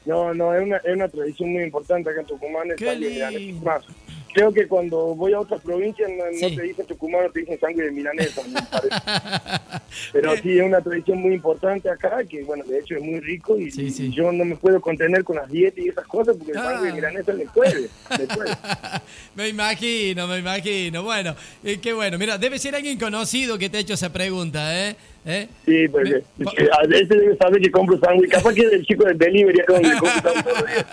No, 0.05 0.35
no, 0.35 0.55
es 0.55 0.63
una, 0.63 0.77
es 0.79 0.95
una 0.95 1.09
tradición 1.09 1.53
muy 1.53 1.63
importante 1.63 2.11
acá 2.11 2.21
en 2.21 2.27
Tucumán. 2.27 2.69
Qué 2.77 2.95
milanesa. 2.97 3.31
lindo. 3.31 3.65
Más, 3.65 3.85
creo 4.33 4.53
que 4.53 4.67
cuando 4.67 5.15
voy 5.15 5.33
a 5.33 5.41
otras 5.41 5.61
provincias 5.61 6.11
no, 6.11 6.49
te 6.57 6.63
dicen 6.63 6.87
tucumano, 6.87 7.31
te 7.31 7.41
dicen 7.41 7.59
sangre 7.61 7.87
de 7.87 7.91
milanesa, 7.93 8.43
me 8.49 8.61
parece. 8.63 8.97
Pero 10.13 10.37
sí, 10.39 10.59
es 10.59 10.65
una 10.65 10.81
tradición 10.81 11.19
muy 11.21 11.35
importante 11.35 11.91
acá, 11.91 12.25
que 12.29 12.43
bueno, 12.45 12.65
de 12.65 12.79
hecho 12.79 12.97
es 12.97 13.03
muy 13.03 13.21
rico 13.21 13.59
y, 13.59 13.71
Sí, 13.71 13.91
sí. 13.91 14.07
y 14.07 14.11
yo 14.13 14.33
no 14.33 14.45
me 14.45 14.57
puedo 14.57 14.81
contener 14.81 15.23
con 15.25 15.37
las 15.37 15.51
dietas 15.51 15.85
y 15.85 15.89
esas 15.89 16.07
cosas 16.07 16.37
porque 16.37 16.53
el 16.53 16.59
Ah. 16.59 16.65
sangre 16.65 16.87
de 16.89 16.93
milanesa 16.95 17.33
le 17.33 17.47
puede, 17.47 17.89
le 18.19 18.27
puede. 18.27 18.51
me 19.35 19.49
imagino, 19.49 20.27
me 20.27 20.39
imagino. 20.39 21.03
Bueno, 21.03 21.35
eh, 21.65 21.79
qué 21.83 21.93
bueno. 21.93 22.19
Mira, 22.19 22.39
debe 22.39 22.59
ser 22.59 22.75
alguien 22.75 22.99
conocido 22.99 23.59
que 23.59 23.69
te 23.69 23.79
ha 23.79 23.81
hecho 23.81 23.95
esa 23.95 24.13
pregunta, 24.13 24.89
¿eh? 24.89 24.97
¿Eh? 25.25 25.47
Sí, 25.65 25.87
Me- 25.89 26.11
eh, 26.11 26.23
eh, 26.59 26.69
a 26.73 26.85
veces 26.87 27.09
debe 27.09 27.37
saber 27.37 27.63
que 27.63 27.71
compro 27.71 27.97
sándwich, 28.01 28.29
capaz 28.31 28.55
que 28.55 28.63
es 28.63 28.73
el 28.73 28.85
chico 28.85 29.05
del 29.05 29.17
delivery 29.17 29.61
acá 29.61 29.75
donde 29.75 29.91
compro 29.99 30.33
sándwich. 30.33 30.87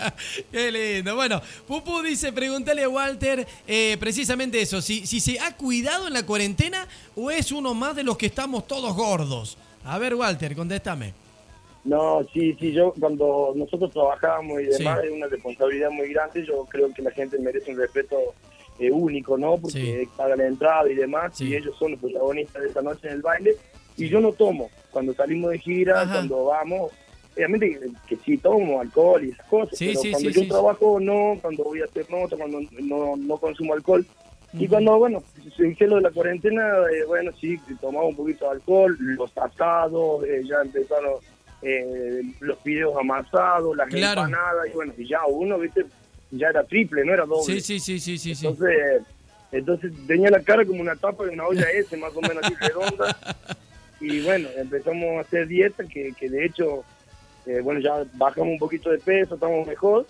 Qué 0.52 0.70
lindo. 0.70 1.16
Bueno, 1.16 1.42
Pupu 1.66 2.00
dice, 2.02 2.32
pregúntale 2.32 2.84
a 2.84 2.88
Walter 2.88 3.44
eh, 3.66 3.96
precisamente 3.98 4.60
eso, 4.60 4.80
si, 4.80 5.04
si 5.06 5.18
se 5.18 5.40
ha 5.40 5.56
cuidado 5.56 6.06
en 6.06 6.12
la 6.12 6.24
cuarentena 6.24 6.86
o 7.16 7.30
es 7.32 7.50
uno 7.50 7.74
más 7.74 7.96
de 7.96 8.04
los 8.04 8.16
que 8.16 8.26
estamos 8.26 8.68
todos 8.68 8.94
gordos. 8.94 9.58
A 9.84 9.98
ver, 9.98 10.14
Walter, 10.14 10.54
contéstame. 10.54 11.12
No, 11.82 12.20
sí, 12.32 12.54
sí, 12.60 12.72
yo 12.72 12.92
cuando 13.00 13.52
nosotros 13.56 13.90
trabajábamos 13.90 14.60
y 14.60 14.66
demás 14.66 14.98
Sí. 15.00 15.06
es 15.08 15.12
una 15.12 15.26
responsabilidad 15.26 15.90
muy 15.90 16.12
grande, 16.12 16.44
yo 16.46 16.66
creo 16.70 16.92
que 16.92 17.02
la 17.02 17.10
gente 17.10 17.38
merece 17.38 17.72
un 17.72 17.78
respeto 17.78 18.16
eh, 18.78 18.90
único, 18.90 19.36
¿no? 19.36 19.58
Porque 19.58 20.04
Sí. 20.04 20.08
pagan 20.16 20.38
la 20.38 20.46
entrada 20.46 20.90
y 20.90 20.94
demás, 20.94 21.32
Sí. 21.36 21.48
y 21.48 21.54
ellos 21.56 21.74
son 21.78 21.90
los 21.92 22.00
protagonistas 22.00 22.62
de 22.62 22.68
esta 22.68 22.80
noche 22.80 23.08
en 23.08 23.14
el 23.14 23.22
baile, 23.22 23.54
y 24.04 24.08
yo 24.08 24.20
no 24.20 24.32
tomo, 24.32 24.70
cuando 24.90 25.14
salimos 25.14 25.50
de 25.50 25.58
gira, 25.58 26.02
Ajá. 26.02 26.12
cuando 26.14 26.46
vamos, 26.46 26.92
obviamente 27.34 27.78
que, 28.08 28.16
sí 28.16 28.38
tomo 28.38 28.80
alcohol 28.80 29.24
y 29.24 29.30
esas 29.30 29.46
cosas, 29.46 29.78
Sí, 29.78 29.86
pero 29.88 30.00
sí, 30.00 30.10
cuando 30.10 30.30
sí, 30.30 30.40
yo 30.42 30.48
trabajo 30.48 31.00
no, 31.00 31.38
cuando 31.40 31.64
voy 31.64 31.80
a 31.80 31.84
hacer 31.84 32.10
nota, 32.10 32.36
cuando 32.36 32.60
no, 32.80 33.16
no 33.16 33.36
consumo 33.38 33.74
alcohol, 33.74 34.06
y 34.52 34.66
cuando, 34.66 34.98
bueno, 34.98 35.22
se 35.56 35.68
hizo 35.68 35.84
lo 35.86 35.96
de 35.96 36.02
la 36.02 36.10
cuarentena, 36.10 36.60
eh, 36.92 37.04
bueno, 37.06 37.30
sí, 37.40 37.56
tomaba 37.80 38.06
un 38.06 38.16
poquito 38.16 38.46
de 38.46 38.50
alcohol, 38.52 38.96
los 38.98 39.30
asados, 39.38 40.24
eh, 40.24 40.42
ya 40.44 40.56
empezaron 40.64 41.14
eh, 41.62 42.22
los 42.40 42.58
fideos 42.60 42.96
amasados, 42.98 43.76
las 43.76 43.88
Claro. 43.88 44.22
empanadas, 44.22 44.66
y 44.68 44.74
bueno, 44.74 44.92
y 44.98 45.06
ya 45.06 45.20
uno, 45.26 45.56
viste, 45.58 45.84
ya 46.32 46.48
era 46.48 46.64
triple, 46.64 47.04
no 47.04 47.14
era 47.14 47.26
doble. 47.26 47.44
Sí, 47.44 47.60
sí, 47.60 47.78
sí, 47.78 48.00
sí, 48.00 48.18
sí, 48.18 48.34
sí. 48.34 48.46
Entonces, 48.46 49.02
entonces 49.52 49.92
tenía 50.08 50.30
la 50.30 50.40
cara 50.40 50.64
como 50.64 50.80
una 50.80 50.96
tapa 50.96 51.24
de 51.24 51.30
una 51.30 51.46
olla 51.46 51.70
S, 51.70 51.96
más 51.96 52.14
o 52.16 52.20
menos 52.20 52.42
así 52.42 52.54
redonda. 52.54 53.16
Y 54.00 54.22
bueno, 54.22 54.48
empezamos 54.56 55.18
a 55.18 55.20
hacer 55.20 55.46
dieta, 55.46 55.84
que, 55.84 56.12
que 56.18 56.28
de 56.28 56.46
hecho, 56.46 56.84
eh, 57.46 57.60
bueno, 57.60 57.80
ya 57.80 58.04
bajamos 58.14 58.52
un 58.52 58.58
poquito 58.58 58.90
de 58.90 58.98
peso, 58.98 59.34
estamos 59.34 59.66
mejor. 59.66 60.06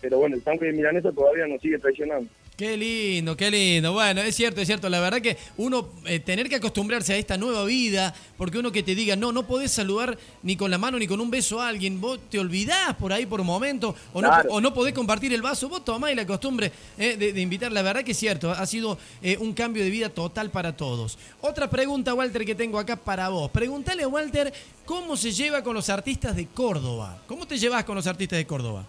Pero 0.00 0.18
bueno, 0.18 0.36
el 0.36 0.42
tanque 0.42 0.66
de 0.66 0.72
milanesa 0.72 1.12
todavía 1.12 1.46
nos 1.46 1.60
sigue 1.60 1.78
traicionando. 1.78 2.28
Qué 2.62 2.76
lindo, 2.76 3.36
qué 3.36 3.50
lindo. 3.50 3.92
Bueno, 3.92 4.20
es 4.20 4.36
cierto, 4.36 4.60
es 4.60 4.68
cierto. 4.68 4.88
La 4.88 5.00
verdad 5.00 5.20
que 5.20 5.36
uno 5.56 5.88
eh, 6.06 6.20
tener 6.20 6.48
que 6.48 6.54
acostumbrarse 6.54 7.12
a 7.12 7.16
esta 7.16 7.36
nueva 7.36 7.64
vida, 7.64 8.14
porque 8.36 8.56
uno 8.56 8.70
que 8.70 8.84
te 8.84 8.94
diga, 8.94 9.16
no, 9.16 9.32
no 9.32 9.48
podés 9.48 9.72
saludar 9.72 10.16
ni 10.44 10.54
con 10.54 10.70
la 10.70 10.78
mano 10.78 10.96
ni 10.96 11.08
con 11.08 11.20
un 11.20 11.28
beso 11.28 11.60
a 11.60 11.66
alguien, 11.66 12.00
vos 12.00 12.20
te 12.30 12.38
olvidás 12.38 12.94
por 12.94 13.12
ahí 13.12 13.26
por 13.26 13.40
un 13.40 13.48
momento, 13.48 13.96
o, 14.12 14.20
Claro. 14.20 14.48
no, 14.48 14.54
o 14.54 14.60
no 14.60 14.72
podés 14.72 14.94
compartir 14.94 15.34
el 15.34 15.42
vaso, 15.42 15.68
vos 15.68 15.84
tomás 15.84 16.14
la 16.14 16.24
costumbre 16.24 16.70
eh, 16.98 17.16
de, 17.16 17.32
de 17.32 17.40
invitar. 17.40 17.72
La 17.72 17.82
verdad 17.82 18.04
que 18.04 18.12
es 18.12 18.16
cierto, 18.16 18.52
ha 18.52 18.64
sido 18.64 18.96
eh, 19.22 19.36
un 19.40 19.54
cambio 19.54 19.82
de 19.82 19.90
vida 19.90 20.08
total 20.10 20.50
para 20.52 20.76
todos. 20.76 21.18
Otra 21.40 21.68
pregunta, 21.68 22.14
Walter, 22.14 22.44
que 22.44 22.54
tengo 22.54 22.78
acá 22.78 22.94
para 22.94 23.28
vos. 23.28 23.50
Pregúntale 23.50 24.04
a 24.04 24.08
Walter 24.08 24.52
cómo 24.84 25.16
se 25.16 25.32
lleva 25.32 25.64
con 25.64 25.74
los 25.74 25.90
artistas 25.90 26.36
de 26.36 26.46
Córdoba. 26.46 27.24
¿Cómo 27.26 27.44
te 27.44 27.58
llevas 27.58 27.82
con 27.82 27.96
los 27.96 28.06
artistas 28.06 28.38
de 28.38 28.46
Córdoba? 28.46 28.86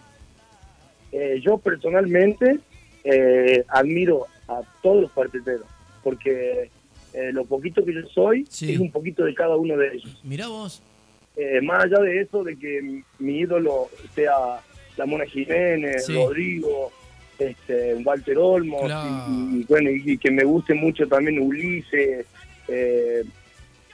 Eh, 1.10 1.40
yo 1.44 1.58
personalmente 1.58 2.60
eh, 3.04 3.64
admiro 3.68 4.26
a 4.48 4.60
todos 4.82 5.02
los 5.02 5.12
cuarteteros, 5.12 5.66
porque 6.02 6.70
eh, 7.12 7.32
lo 7.32 7.44
poquito 7.44 7.84
que 7.84 7.94
yo 7.94 8.06
soy 8.08 8.44
Sí. 8.48 8.72
es 8.74 8.80
un 8.80 8.90
poquito 8.90 9.24
de 9.24 9.34
cada 9.34 9.56
uno 9.56 9.76
de 9.76 9.88
ellos. 9.94 10.20
Mirá 10.24 10.48
vos. 10.48 10.82
Eh, 11.36 11.60
más 11.62 11.84
allá 11.84 11.98
de 11.98 12.20
eso, 12.20 12.42
de 12.44 12.56
que 12.56 13.02
mi, 13.18 13.38
ídolo 13.38 13.88
sea 14.14 14.34
la 14.96 15.06
Mona 15.06 15.24
Jiménez, 15.26 16.06
Sí. 16.06 16.14
Rodrigo, 16.14 16.92
este, 17.38 17.94
Walter 18.04 18.38
Olmos, 18.38 18.84
Claro. 18.84 19.26
y, 19.28 19.60
y 19.60 19.64
bueno, 19.64 19.90
y, 19.90 20.02
y 20.12 20.18
que 20.18 20.30
me 20.30 20.44
guste 20.44 20.74
mucho 20.74 21.06
también 21.08 21.40
Ulises, 21.40 22.26
eh, 22.68 23.24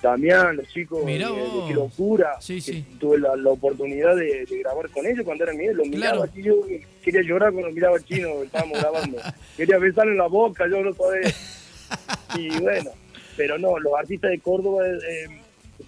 Damián, 0.02 0.57
los 0.57 0.69
chicos 0.69 1.04
Mirá 1.04 1.28
de, 1.28 1.35
de 1.35 1.40
vos. 1.42 1.69
Qué 1.69 1.75
Locura. 1.75 2.40
Sí, 2.40 2.54
que 2.57 2.61
sí. 2.73 2.85
Tuve 2.99 3.19
la, 3.19 3.37
la 3.37 3.50
oportunidad 3.50 4.16
de, 4.16 4.47
de 4.47 4.59
grabar 4.61 4.88
con 4.90 5.07
ellos 5.07 5.25
cuando 5.25 5.45
era 5.45 5.52
mío, 5.52 5.73
lo 5.75 5.85
miraba 5.85 6.26
Claro. 6.26 6.33
yo 6.37 6.54
quería 7.04 7.23
llorar 7.23 7.52
cuando 7.52 7.71
miraba 7.71 7.97
al 7.97 8.04
chino, 8.04 8.42
estábamos 8.42 8.78
grabando. 8.80 9.19
Quería 9.57 9.78
besarle 9.78 10.12
en 10.12 10.19
la 10.19 10.26
boca, 10.28 10.66
yo 10.69 10.83
no 10.83 10.95
podía. 10.95 11.30
Y 12.37 12.49
bueno, 12.61 12.90
pero 13.37 13.59
no, 13.59 13.78
los 13.78 13.92
artistas 13.99 14.30
de 14.30 14.38
Córdoba 14.40 14.87
eh, 14.87 15.26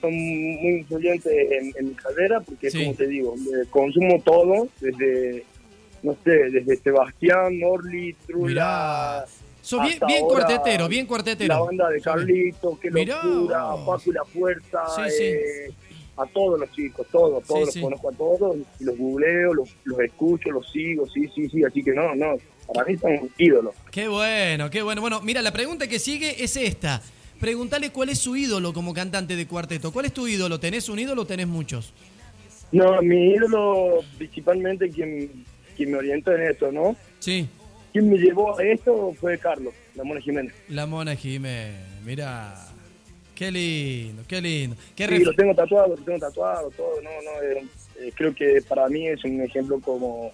son 0.00 0.12
muy 0.12 0.78
influyentes 0.78 1.32
en, 1.32 1.72
en 1.78 1.88
mi 1.90 1.94
carrera 1.94 2.40
porque, 2.40 2.70
Sí. 2.70 2.82
como 2.84 2.96
te 2.96 3.06
digo, 3.06 3.34
eh, 3.36 3.66
consumo 3.70 4.20
todo, 4.24 4.68
desde, 4.80 5.44
no 6.02 6.16
sé, 6.24 6.30
desde 6.50 6.76
Sebastián, 6.76 7.58
Norli, 7.60 8.14
Trula, 8.26 8.46
Mirá. 8.48 9.24
Sos 9.62 9.80
bien, 9.80 9.92
hasta 9.94 10.06
bien 10.06 10.22
ahora, 10.24 10.44
cuartetero, 10.46 10.88
bien 10.88 11.06
cuartetero. 11.06 11.54
la 11.54 11.60
banda 11.60 11.88
de. 11.88 12.00
Carlitos, 12.00 12.78
Mirá 12.90 13.22
Locura, 13.22 13.64
vos. 13.74 13.86
Paco 13.98 14.10
y 14.10 14.12
la 14.14 14.24
Fuerza, 14.24 14.78
Sí, 14.96 15.02
sí. 15.16 15.22
eh, 15.24 15.70
a 16.16 16.26
todos 16.26 16.58
los 16.60 16.70
chicos, 16.72 17.06
todos, 17.10 17.42
todos 17.44 17.72
Sí, 17.72 17.80
los 17.80 17.84
conozco 17.90 18.10
a 18.10 18.12
todos, 18.12 18.56
los 18.80 18.98
googleo, 18.98 19.54
los, 19.54 19.70
los 19.84 20.00
escucho, 20.00 20.50
los 20.50 20.70
sigo, 20.70 21.08
sí, 21.08 21.26
sí, 21.34 21.48
sí, 21.48 21.64
así 21.64 21.82
que 21.82 21.92
no, 21.92 22.14
no, 22.14 22.34
para 22.74 22.86
mí 22.90 22.98
son 22.98 23.30
ídolos. 23.38 23.74
Qué 23.90 24.08
bueno, 24.08 24.68
qué 24.68 24.82
bueno. 24.82 25.00
Bueno, 25.00 25.20
mira, 25.22 25.40
la 25.42 25.52
pregunta 25.52 25.86
que 25.86 25.98
sigue 25.98 26.42
es 26.42 26.56
esta. 26.56 27.00
Preguntale 27.40 27.90
cuál 27.90 28.08
es 28.10 28.18
su 28.18 28.36
ídolo 28.36 28.72
como 28.72 28.92
cantante 28.92 29.36
de 29.36 29.46
cuarteto. 29.46 29.92
¿Cuál 29.92 30.06
es 30.06 30.12
tu 30.12 30.28
ídolo? 30.28 30.60
¿Tenés 30.60 30.88
un 30.88 30.98
ídolo 30.98 31.22
o 31.22 31.26
tenés 31.26 31.46
muchos? 31.48 31.92
No, 32.72 33.00
mi 33.02 33.30
ídolo, 33.32 34.00
principalmente 34.18 34.88
quien, 34.90 35.44
quien 35.76 35.90
me 35.92 35.98
orientó 35.98 36.32
en 36.32 36.42
esto, 36.42 36.70
¿no? 36.72 36.94
Sí, 37.18 37.48
Quien 37.92 38.08
me 38.10 38.16
llevó 38.16 38.58
a 38.58 38.62
esto 38.64 39.12
fue 39.20 39.36
Carlos, 39.38 39.74
la 39.94 40.04
Mona 40.04 40.20
Jiménez. 40.20 40.54
la 40.68 40.86
Mona 40.86 41.14
Jiménez. 41.14 41.76
Mira, 42.04 42.54
qué 43.34 43.50
lindo, 43.52 44.22
qué 44.26 44.40
lindo. 44.40 44.76
Qué 44.96 45.06
Sí, 45.06 45.18
lo 45.24 45.32
tengo 45.34 45.54
tatuado, 45.54 45.88
lo 45.96 46.02
tengo 46.02 46.18
tatuado, 46.18 46.70
todo, 46.70 47.00
no, 47.02 47.10
no, 47.10 47.42
eh, 47.42 47.64
eh, 48.00 48.12
creo 48.16 48.34
que 48.34 48.62
para 48.66 48.88
mí 48.88 49.06
es 49.08 49.22
un 49.24 49.40
ejemplo 49.42 49.78
como, 49.80 50.32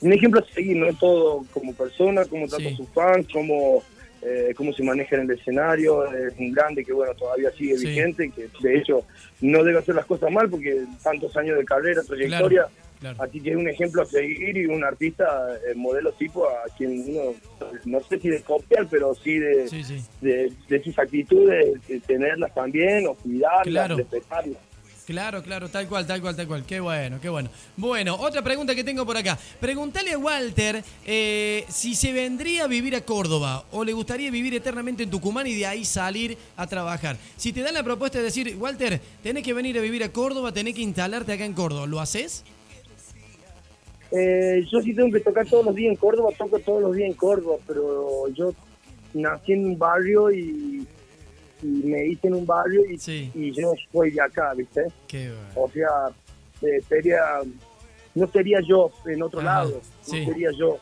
un 0.00 0.12
ejemplo 0.12 0.40
a 0.40 0.54
seguir, 0.54 0.76
¿no? 0.76 0.92
Todo 0.94 1.44
como 1.52 1.74
persona, 1.74 2.24
cómo 2.26 2.46
trata 2.46 2.68
Sí. 2.68 2.74
a 2.74 2.76
sus 2.76 2.88
fans, 2.90 3.26
cómo, 3.32 3.82
eh, 4.22 4.54
cómo 4.56 4.72
se 4.72 4.82
maneja 4.84 5.16
en 5.16 5.22
el 5.22 5.30
escenario, 5.38 6.04
es 6.12 6.34
un 6.38 6.52
grande 6.52 6.84
que, 6.84 6.92
bueno, 6.92 7.14
todavía 7.14 7.50
sigue 7.52 7.78
Sí. 7.78 7.86
vigente, 7.88 8.30
que 8.30 8.48
de 8.60 8.78
hecho 8.78 9.00
no 9.40 9.64
debe 9.64 9.78
hacer 9.80 9.94
las 9.96 10.06
cosas 10.06 10.30
mal 10.30 10.48
porque 10.48 10.84
tantos 11.02 11.36
años 11.36 11.58
de 11.58 11.64
carrera, 11.64 12.02
trayectoria, 12.02 12.62
claro. 12.62 12.85
Así 13.18 13.40
que 13.40 13.50
es 13.50 13.56
un 13.56 13.68
ejemplo 13.68 14.02
a 14.02 14.06
seguir 14.06 14.56
y 14.56 14.66
un 14.66 14.84
artista, 14.84 15.24
eh, 15.68 15.74
modelo 15.74 16.12
tipo 16.12 16.46
a 16.48 16.64
quien 16.76 17.04
uno, 17.08 17.34
no 17.84 18.00
sé 18.00 18.18
si 18.20 18.28
de 18.28 18.42
copiar, 18.42 18.86
pero 18.90 19.14
sí 19.14 19.38
de 19.38 19.68
Sí, 19.68 19.84
sí. 19.84 20.02
de, 20.20 20.52
de 20.68 20.82
sus 20.82 20.98
actitudes, 20.98 21.86
de 21.86 22.00
tenerlas 22.00 22.54
también, 22.54 23.06
o 23.06 23.14
cuidarlas, 23.14 23.64
Claro. 23.66 23.96
respetarlas. 23.96 24.58
Claro, 25.06 25.40
claro, 25.44 25.68
tal 25.68 25.86
cual, 25.86 26.04
tal 26.04 26.20
cual, 26.20 26.34
tal 26.34 26.48
cual. 26.48 26.64
Qué 26.66 26.80
bueno, 26.80 27.20
qué 27.22 27.28
bueno. 27.28 27.48
Bueno, 27.76 28.16
otra 28.16 28.42
pregunta 28.42 28.74
que 28.74 28.82
tengo 28.82 29.06
por 29.06 29.16
acá. 29.16 29.38
Preguntale 29.60 30.12
a 30.12 30.18
Walter 30.18 30.82
eh, 31.04 31.64
si 31.68 31.94
se 31.94 32.12
vendría 32.12 32.64
a 32.64 32.66
vivir 32.66 32.96
a 32.96 33.02
Córdoba 33.02 33.66
o 33.70 33.84
le 33.84 33.92
gustaría 33.92 34.32
vivir 34.32 34.52
eternamente 34.54 35.04
en 35.04 35.10
Tucumán 35.10 35.46
y 35.46 35.54
de 35.54 35.64
ahí 35.64 35.84
salir 35.84 36.36
a 36.56 36.66
trabajar. 36.66 37.16
Si 37.36 37.52
te 37.52 37.60
dan 37.60 37.74
la 37.74 37.84
propuesta 37.84 38.18
de 38.18 38.24
decir, 38.24 38.56
Walter, 38.58 39.00
tenés 39.22 39.44
que 39.44 39.52
venir 39.52 39.78
a 39.78 39.80
vivir 39.80 40.02
a 40.02 40.08
Córdoba, 40.08 40.50
tenés 40.50 40.74
que 40.74 40.82
instalarte 40.82 41.34
acá 41.34 41.44
en 41.44 41.52
Córdoba, 41.52 41.86
¿lo 41.86 42.00
haces? 42.00 42.42
Eh, 44.12 44.64
yo 44.70 44.80
sí 44.80 44.94
tengo 44.94 45.12
que 45.12 45.20
tocar 45.20 45.46
todos 45.46 45.64
los 45.66 45.74
días 45.74 45.90
en 45.92 45.96
Córdoba, 45.96 46.30
toco 46.36 46.58
todos 46.60 46.82
los 46.82 46.94
días 46.96 47.08
en 47.10 47.14
Córdoba, 47.16 47.56
pero 47.66 48.28
yo 48.28 48.54
nací 49.14 49.52
en 49.52 49.66
un 49.66 49.78
barrio 49.78 50.30
y, 50.30 50.86
y 51.62 51.66
me 51.66 52.06
hice 52.06 52.28
en 52.28 52.34
un 52.34 52.46
barrio 52.46 52.82
y, 52.88 52.98
Sí. 52.98 53.30
y 53.34 53.50
yo 53.52 53.72
soy 53.90 54.10
de 54.12 54.20
acá, 54.20 54.52
¿viste? 54.54 54.84
Qué 55.08 55.28
bueno. 55.30 55.48
O 55.56 55.70
sea, 55.70 55.88
eh, 56.62 56.80
sería, 56.88 57.22
no 58.14 58.26
sería 58.28 58.60
yo 58.66 58.90
en 59.06 59.22
otro 59.22 59.42
lado, 59.42 59.80
sí. 60.02 60.20
no 60.20 60.32
sería 60.32 60.50
yo, 60.58 60.78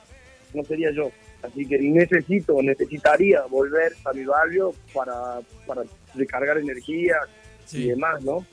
no 0.52 0.64
sería 0.64 0.90
yo. 0.93 1.11
Así 1.43 1.66
que 1.66 1.78
necesito, 1.78 2.61
necesitaría 2.62 3.43
volver 3.50 3.93
a 4.07 4.12
mi 4.14 4.25
barrio 4.25 4.73
para, 4.95 5.40
para 5.66 5.83
recargar 6.14 6.57
energía 6.59 7.16
y 7.73 7.88
demás, 7.88 8.23
¿no? 8.25 8.47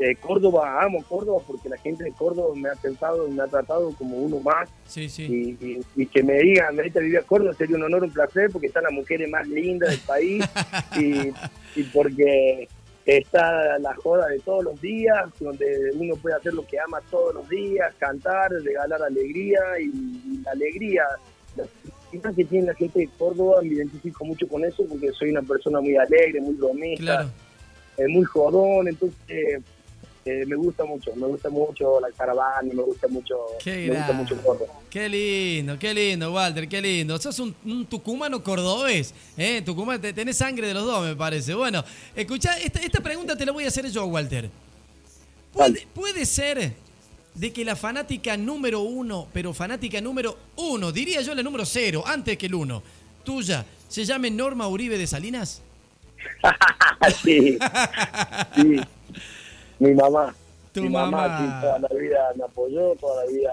Eh, 0.00 0.16
Córdoba, 0.16 0.82
amo 0.82 1.04
Córdoba 1.08 1.40
porque 1.46 1.68
la 1.68 1.76
gente 1.78 2.02
de 2.02 2.10
Córdoba 2.12 2.52
me 2.56 2.68
ha 2.68 2.74
pensado 2.74 3.28
y 3.28 3.30
me 3.30 3.42
ha 3.42 3.46
tratado 3.46 3.92
como 3.96 4.16
uno 4.16 4.40
más 4.40 4.68
Sí, 4.86 5.08
sí. 5.08 5.22
y, 5.60 5.64
y- 5.64 5.80
y 5.94 6.06
que 6.06 6.20
me 6.24 6.34
digan, 6.40 6.74
venite 6.74 6.98
a 6.98 7.02
vivir 7.02 7.18
a 7.18 7.22
Córdoba 7.22 7.54
sería 7.54 7.76
un 7.76 7.84
honor, 7.84 8.02
un 8.02 8.10
placer 8.10 8.50
porque 8.50 8.66
están 8.66 8.82
las 8.82 8.92
mujeres 8.92 9.28
más 9.30 9.46
lindas 9.46 9.90
del 9.90 10.00
país 10.00 10.44
y, 11.00 11.28
y 11.78 11.82
porque 11.92 12.68
está 13.06 13.78
la 13.78 13.94
joda 13.94 14.26
de 14.28 14.40
todos 14.40 14.64
los 14.64 14.80
días, 14.80 15.26
donde 15.38 15.90
uno 15.94 16.16
puede 16.16 16.34
hacer 16.36 16.54
lo 16.54 16.66
que 16.66 16.76
ama 16.80 17.00
todos 17.10 17.32
los 17.34 17.48
días, 17.48 17.94
cantar, 17.98 18.50
regalar 18.50 19.00
alegría 19.02 19.60
y, 19.80 20.40
la 20.44 20.50
alegría. 20.52 21.04
La 21.56 22.32
que 22.32 22.44
tiene 22.44 22.66
la 22.66 22.74
gente 22.74 23.00
de 23.00 23.08
Córdoba, 23.18 23.60
me 23.62 23.68
identifico 23.74 24.24
mucho 24.24 24.46
con 24.48 24.64
eso 24.64 24.84
porque 24.88 25.10
soy 25.12 25.30
una 25.30 25.42
persona 25.42 25.80
muy 25.80 25.96
alegre, 25.96 26.40
muy 26.40 26.54
bromista, 26.54 27.04
Claro. 27.04 27.30
eh, 27.98 28.08
muy 28.08 28.24
jodón, 28.24 28.88
entonces 28.88 29.18
eh, 29.28 29.58
me 30.24 30.56
gusta 30.56 30.84
mucho, 30.84 31.14
me 31.16 31.26
gusta 31.26 31.50
mucho 31.50 32.00
la 32.00 32.10
caravana, 32.10 32.68
me 32.72 32.82
gusta 32.82 33.08
mucho, 33.08 33.36
Qué 33.62 33.88
me 33.88 33.96
gusta 33.96 34.12
mucho 34.12 34.36
Córdoba. 34.42 34.72
Qué 34.90 35.08
lindo, 35.08 35.78
qué 35.78 35.92
lindo, 35.92 36.32
Walter, 36.32 36.68
qué 36.68 36.80
lindo. 36.80 37.18
Sos 37.18 37.38
un, 37.40 37.54
un 37.64 37.86
tucumano 37.86 38.42
cordobés, 38.42 39.12
¿eh? 39.36 39.60
Tucumán, 39.62 40.00
te- 40.00 40.12
tenés 40.12 40.36
sangre 40.36 40.68
de 40.68 40.74
los 40.74 40.84
dos, 40.84 41.04
me 41.04 41.14
parece. 41.16 41.54
Bueno, 41.54 41.84
escuchá, 42.14 42.58
esta, 42.58 42.80
esta 42.80 43.00
pregunta 43.00 43.36
te 43.36 43.44
la 43.44 43.52
voy 43.52 43.64
a 43.64 43.68
hacer 43.68 43.90
yo, 43.90 44.04
Walter. 44.06 44.48
¿Puede, 45.52 45.86
puede 45.94 46.24
ser 46.26 46.72
de 47.34 47.52
que 47.52 47.64
la 47.64 47.76
fanática 47.76 48.36
número 48.36 48.80
uno, 48.80 49.28
pero 49.32 49.52
fanática 49.52 50.00
número 50.00 50.38
uno, 50.56 50.92
diría 50.92 51.20
yo 51.22 51.34
la 51.34 51.42
número 51.42 51.64
cero, 51.66 52.04
antes 52.06 52.38
que 52.38 52.46
el 52.46 52.54
uno, 52.54 52.82
tuya, 53.24 53.64
se 53.88 54.04
llame 54.04 54.30
Norma 54.30 54.68
Uribe 54.68 54.96
de 54.98 55.06
Salinas? 55.06 55.60
sí, 57.22 57.58
sí. 58.56 58.80
Mi 59.78 59.92
mamá. 59.94 60.34
Tu 60.72 60.82
mi 60.82 60.88
mamá, 60.88 61.60
toda 61.60 61.78
la 61.78 61.88
vida 61.88 62.32
me 62.36 62.44
apoyó, 62.44 62.94
toda 62.96 63.24
la 63.24 63.30
vida 63.30 63.50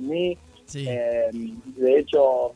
mí. 0.00 0.38
Sí. 0.66 0.86
Eh, 0.88 1.30
de 1.32 1.98
hecho, 1.98 2.52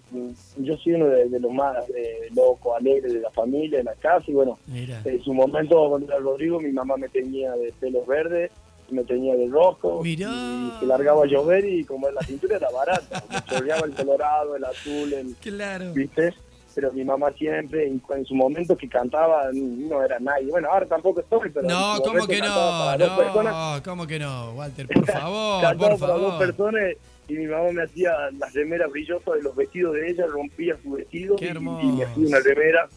yo 0.58 0.76
soy 0.76 0.92
uno 0.94 1.06
de, 1.06 1.28
de 1.28 1.40
los 1.40 1.50
más 1.52 1.76
eh, 1.90 2.28
locos, 2.34 2.76
alegres 2.78 3.12
de 3.12 3.20
la 3.20 3.30
familia, 3.30 3.78
de 3.78 3.84
la 3.84 3.94
casa. 3.96 4.24
Y 4.28 4.34
bueno, 4.34 4.56
Mira. 4.68 5.02
en 5.04 5.20
su 5.22 5.34
momento, 5.34 5.88
cuando 5.88 6.06
era 6.06 6.18
Rodrigo, 6.20 6.60
mi 6.60 6.70
mamá 6.70 6.96
me 6.96 7.08
tenía 7.08 7.52
de 7.56 7.72
pelos 7.80 8.06
verdes, 8.06 8.52
me 8.90 9.02
tenía 9.02 9.34
de 9.34 9.48
rojo. 9.48 10.00
Mirá. 10.04 10.30
Y 10.30 10.78
se 10.78 10.86
largaba 10.86 11.24
a 11.24 11.26
llover 11.26 11.64
y 11.64 11.84
como 11.84 12.08
la 12.10 12.20
pintura 12.20 12.56
era 12.56 12.70
barata, 12.70 13.24
me 13.30 13.42
chorreaba 13.42 13.84
el 13.86 13.94
colorado, 13.94 14.54
el 14.54 14.64
azul, 14.64 15.12
el, 15.12 15.34
Claro. 15.36 15.92
¿viste? 15.92 16.34
Pero 16.74 16.92
mi 16.92 17.04
mamá 17.04 17.30
siempre, 17.32 17.86
en, 17.86 18.02
en 18.14 18.24
su 18.26 18.34
momento 18.34 18.76
que 18.76 18.88
cantaba, 18.88 19.48
no 19.52 20.02
era 20.02 20.18
nadie. 20.18 20.48
Bueno, 20.50 20.68
ahora 20.70 20.86
tampoco 20.86 21.20
estoy, 21.20 21.50
pero. 21.50 21.68
No, 21.68 21.96
¿cómo 22.02 22.26
que 22.26 22.40
no? 22.40 22.98
dos 22.98 23.18
personas. 23.18 23.52
No, 23.54 23.82
¿cómo 23.84 24.06
que 24.06 24.18
no, 24.18 24.50
Walter? 24.52 24.86
Por 24.88 25.06
favor, 25.10 25.62
Cantaba 25.62 25.90
por 25.90 26.00
para 26.00 26.12
dos 26.14 26.30
favor. 26.32 26.46
personas 26.46 26.82
y 27.28 27.32
mi 27.34 27.46
mamá 27.46 27.70
me 27.72 27.82
hacía 27.84 28.12
las 28.38 28.52
remeras 28.52 28.90
brillosas 28.90 29.34
de 29.34 29.42
los 29.42 29.56
vestidos 29.56 29.94
de 29.94 30.10
ella, 30.10 30.26
rompía 30.26 30.76
su 30.82 30.90
vestido 30.92 31.36
Qué 31.36 31.46
y, 31.46 31.48
y 31.50 31.52
me 31.60 32.04
hacía 32.04 32.26
una 32.26 32.40
remera. 32.40 32.88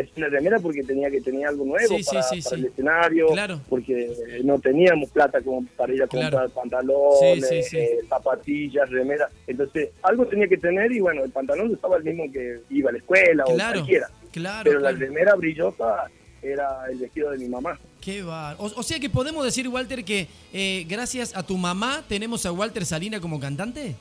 Hacía 0.00 0.12
una 0.16 0.28
remera 0.28 0.58
porque 0.60 0.82
tenía 0.82 1.10
que 1.10 1.20
tener 1.20 1.46
algo 1.46 1.64
nuevo 1.64 1.96
Sí, 1.98 2.04
para, 2.04 2.22
sí, 2.22 2.40
para 2.42 2.56
el 2.56 2.64
escenario, 2.66 3.26
Claro. 3.28 3.60
porque 3.68 4.04
eh, 4.28 4.40
no 4.44 4.58
teníamos 4.58 5.10
plata 5.10 5.40
como 5.40 5.64
para 5.76 5.94
ir 5.94 6.02
a 6.02 6.06
comprar 6.06 6.30
Claro. 6.30 6.48
pantalones, 6.50 7.48
Sí, 7.48 7.62
sí, 7.62 7.70
sí. 7.70 7.76
eh, 7.78 7.98
zapatillas, 8.08 8.90
remeras. 8.90 9.30
Entonces, 9.46 9.90
algo 10.02 10.26
tenía 10.26 10.48
que 10.48 10.56
tener 10.58 10.90
y 10.92 11.00
bueno, 11.00 11.24
el 11.24 11.30
pantalón 11.30 11.72
estaba 11.72 11.96
el 11.96 12.04
mismo 12.04 12.24
que 12.32 12.60
iba 12.70 12.90
a 12.90 12.92
la 12.92 12.98
escuela 12.98 13.44
o 13.46 13.54
Claro, 13.54 13.80
cualquiera. 13.80 14.08
claro. 14.32 14.62
Pero 14.70 14.80
la 14.80 14.92
remera 14.92 15.34
brillosa 15.34 16.10
era 16.42 16.84
el 16.90 16.98
vestido 16.98 17.30
de 17.30 17.38
mi 17.38 17.48
mamá. 17.48 17.78
Qué 18.00 18.22
va. 18.22 18.54
O, 18.58 18.64
o 18.66 18.82
sea 18.82 19.00
que 19.00 19.08
podemos 19.08 19.44
decir, 19.44 19.66
Walter, 19.68 20.04
que 20.04 20.28
eh, 20.52 20.84
gracias 20.88 21.34
a 21.34 21.42
tu 21.42 21.56
mamá 21.56 22.04
tenemos 22.08 22.44
a 22.44 22.52
Walter 22.52 22.84
Salina 22.84 23.18
como 23.20 23.40
cantante. 23.40 23.94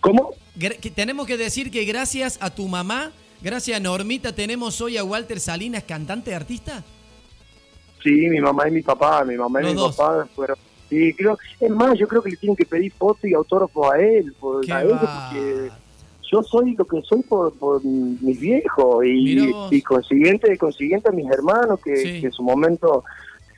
¿Cómo? 0.00 0.34
Que 0.58 0.90
tenemos 0.90 1.26
que 1.26 1.36
decir 1.36 1.70
que 1.70 1.84
gracias 1.84 2.38
a 2.40 2.50
tu 2.54 2.66
mamá, 2.68 3.12
gracias 3.42 3.80
Normita, 3.80 4.34
tenemos 4.34 4.80
hoy 4.80 4.96
a 4.96 5.04
Walter 5.04 5.40
Salinas 5.40 5.84
cantante 5.84 6.34
artista. 6.34 6.82
Sí, 8.02 8.10
mi 8.28 8.40
mamá 8.40 8.68
y 8.68 8.72
mi 8.72 8.82
papá, 8.82 9.24
mi 9.24 9.36
mamá 9.36 9.60
y 9.60 9.64
Los 9.64 9.72
mi 9.74 9.78
dos. 9.78 9.96
papá 9.96 10.26
fueron. 10.34 10.56
Sí, 10.88 11.14
creo, 11.14 11.38
es 11.60 11.70
más, 11.70 11.96
yo 11.98 12.08
creo 12.08 12.22
que 12.22 12.30
le 12.30 12.36
tienen 12.36 12.56
que 12.56 12.64
pedir 12.66 12.92
fotos 12.92 13.24
y 13.24 13.34
autógrafos 13.34 13.92
a 13.92 13.98
él, 14.00 14.32
por, 14.40 14.68
a 14.72 14.84
va. 14.84 15.30
porque 15.30 15.70
yo 16.32 16.42
soy 16.42 16.74
lo 16.74 16.84
que 16.84 17.00
soy 17.02 17.22
por, 17.22 17.52
por 17.54 17.84
mis 17.84 18.40
viejos 18.40 19.04
y, 19.04 19.52
y 19.70 19.82
consiguiente, 19.82 20.56
consiguiente 20.58 21.08
a 21.08 21.12
mis 21.12 21.30
hermanos 21.30 21.78
que, 21.84 21.96
Sí. 21.96 22.20
que 22.20 22.26
en 22.26 22.32
su 22.32 22.42
momento 22.42 23.04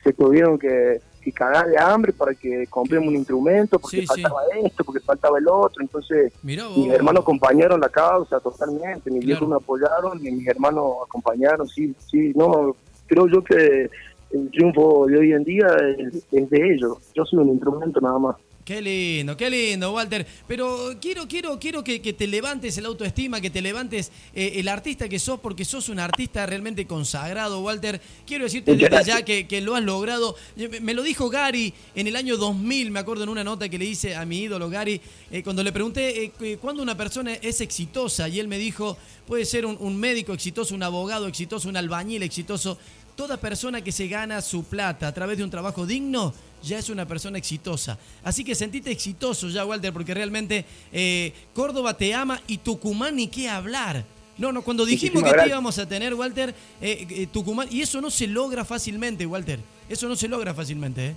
se 0.03 0.13
tuvieron 0.13 0.59
que, 0.59 0.99
que 1.23 1.31
cagar 1.31 1.67
de 1.67 1.77
hambre 1.79 2.13
para 2.13 2.33
que 2.35 2.67
compremos 2.67 3.07
un 3.09 3.15
instrumento, 3.15 3.79
porque 3.79 4.01
Sí, 4.01 4.07
sí. 4.07 4.21
faltaba 4.21 4.41
esto, 4.63 4.83
porque 4.83 4.99
faltaba 4.99 5.39
el 5.39 5.47
otro. 5.47 5.81
Entonces, 5.81 6.33
Mirá 6.43 6.67
mis 6.75 6.89
hermanos 6.89 7.21
acompañaron 7.23 7.79
la 7.79 7.89
causa 7.89 8.39
totalmente, 8.39 9.09
mis 9.09 9.23
Claro. 9.23 9.25
viejos 9.25 9.49
me 9.49 9.55
apoyaron 9.55 10.25
y 10.25 10.31
mis 10.31 10.47
hermanos 10.47 10.93
acompañaron, 11.05 11.67
sí, 11.67 11.95
sí, 12.09 12.33
no, 12.35 12.75
creo 13.07 13.27
yo 13.27 13.43
que 13.43 13.89
el 14.31 14.49
triunfo 14.51 15.05
de 15.07 15.17
hoy 15.19 15.31
en 15.33 15.43
día 15.43 15.67
es, 15.97 16.25
es 16.31 16.49
de 16.49 16.73
ellos. 16.73 16.97
Yo 17.13 17.23
soy 17.25 17.39
un 17.39 17.49
instrumento 17.49 18.01
nada 18.01 18.17
más. 18.19 18.35
Qué 18.65 18.81
lindo, 18.81 19.35
qué 19.35 19.49
lindo, 19.49 19.91
Walter. 19.91 20.25
Pero 20.47 20.95
quiero, 21.01 21.27
quiero, 21.27 21.59
quiero 21.59 21.83
que, 21.83 22.01
que 22.01 22.13
te 22.13 22.27
levantes 22.27 22.77
el 22.77 22.85
autoestima, 22.85 23.41
que 23.41 23.49
te 23.49 23.61
levantes 23.61 24.09
eh, 24.33 24.53
el 24.55 24.69
artista 24.69 25.09
que 25.09 25.19
sos, 25.19 25.41
porque 25.41 25.65
sos 25.65 25.89
un 25.89 25.99
artista 25.99 26.45
realmente 26.45 26.87
consagrado, 26.87 27.59
Walter. 27.59 27.99
Quiero 28.25 28.45
decirte 28.45 28.73
desde 28.77 29.03
ya 29.03 29.25
que, 29.25 29.47
que 29.47 29.59
lo 29.59 29.75
has 29.75 29.83
logrado. 29.83 30.37
Eh, 30.55 30.79
Me 30.79 30.93
lo 30.93 31.03
dijo 31.03 31.29
Gary 31.29 31.73
en 31.93 32.07
el 32.07 32.15
año 32.15 32.37
2000, 32.37 32.89
me 32.89 32.99
acuerdo 32.99 33.23
en 33.23 33.29
una 33.29 33.43
nota 33.43 33.67
que 33.67 33.77
le 33.77 33.83
hice 33.83 34.15
a 34.15 34.23
mi 34.23 34.43
ídolo 34.43 34.69
Gary, 34.69 35.01
eh, 35.29 35.43
cuando 35.43 35.61
le 35.61 35.73
pregunté 35.73 36.31
eh, 36.39 36.57
cuándo 36.61 36.81
una 36.81 36.95
persona 36.95 37.33
es 37.33 37.59
exitosa, 37.59 38.29
y 38.29 38.39
él 38.39 38.47
me 38.47 38.57
dijo, 38.57 38.97
puede 39.27 39.43
ser 39.43 39.65
un, 39.65 39.75
un 39.81 39.97
médico 39.97 40.31
exitoso, 40.31 40.73
un 40.73 40.83
abogado 40.83 41.27
exitoso, 41.27 41.67
un 41.67 41.75
albañil 41.75 42.23
exitoso. 42.23 42.77
Toda 43.15 43.37
persona 43.37 43.81
que 43.81 43.91
se 43.91 44.07
gana 44.07 44.41
su 44.41 44.63
plata 44.63 45.07
a 45.07 45.13
través 45.13 45.37
de 45.37 45.43
un 45.43 45.49
trabajo 45.49 45.85
digno 45.85 46.33
ya 46.63 46.79
es 46.79 46.89
una 46.89 47.05
persona 47.05 47.37
exitosa. 47.37 47.97
Así 48.23 48.43
que 48.43 48.55
sentite 48.55 48.89
exitoso 48.89 49.49
ya, 49.49 49.65
Walter, 49.65 49.93
porque 49.93 50.13
realmente 50.13 50.65
eh, 50.91 51.33
Córdoba 51.53 51.95
te 51.95 52.13
ama 52.13 52.41
y 52.47 52.57
Tucumán 52.57 53.17
ni 53.17 53.27
qué 53.27 53.49
hablar. 53.49 54.03
No, 54.37 54.51
no, 54.51 54.63
cuando 54.63 54.85
dijimos 54.85 55.23
que 55.23 55.31
te 55.31 55.47
íbamos 55.47 55.77
a 55.77 55.87
tener, 55.87 56.13
Walter, 56.15 56.55
eh, 56.81 57.05
eh, 57.09 57.27
Tucumán, 57.31 57.67
y 57.69 57.81
eso 57.81 58.01
no 58.01 58.09
se 58.09 58.25
logra 58.25 58.65
fácilmente, 58.65 59.25
Walter. 59.25 59.59
Eso 59.87 60.07
no 60.07 60.15
se 60.15 60.27
logra 60.27 60.53
fácilmente, 60.53 61.07
¿eh? 61.07 61.15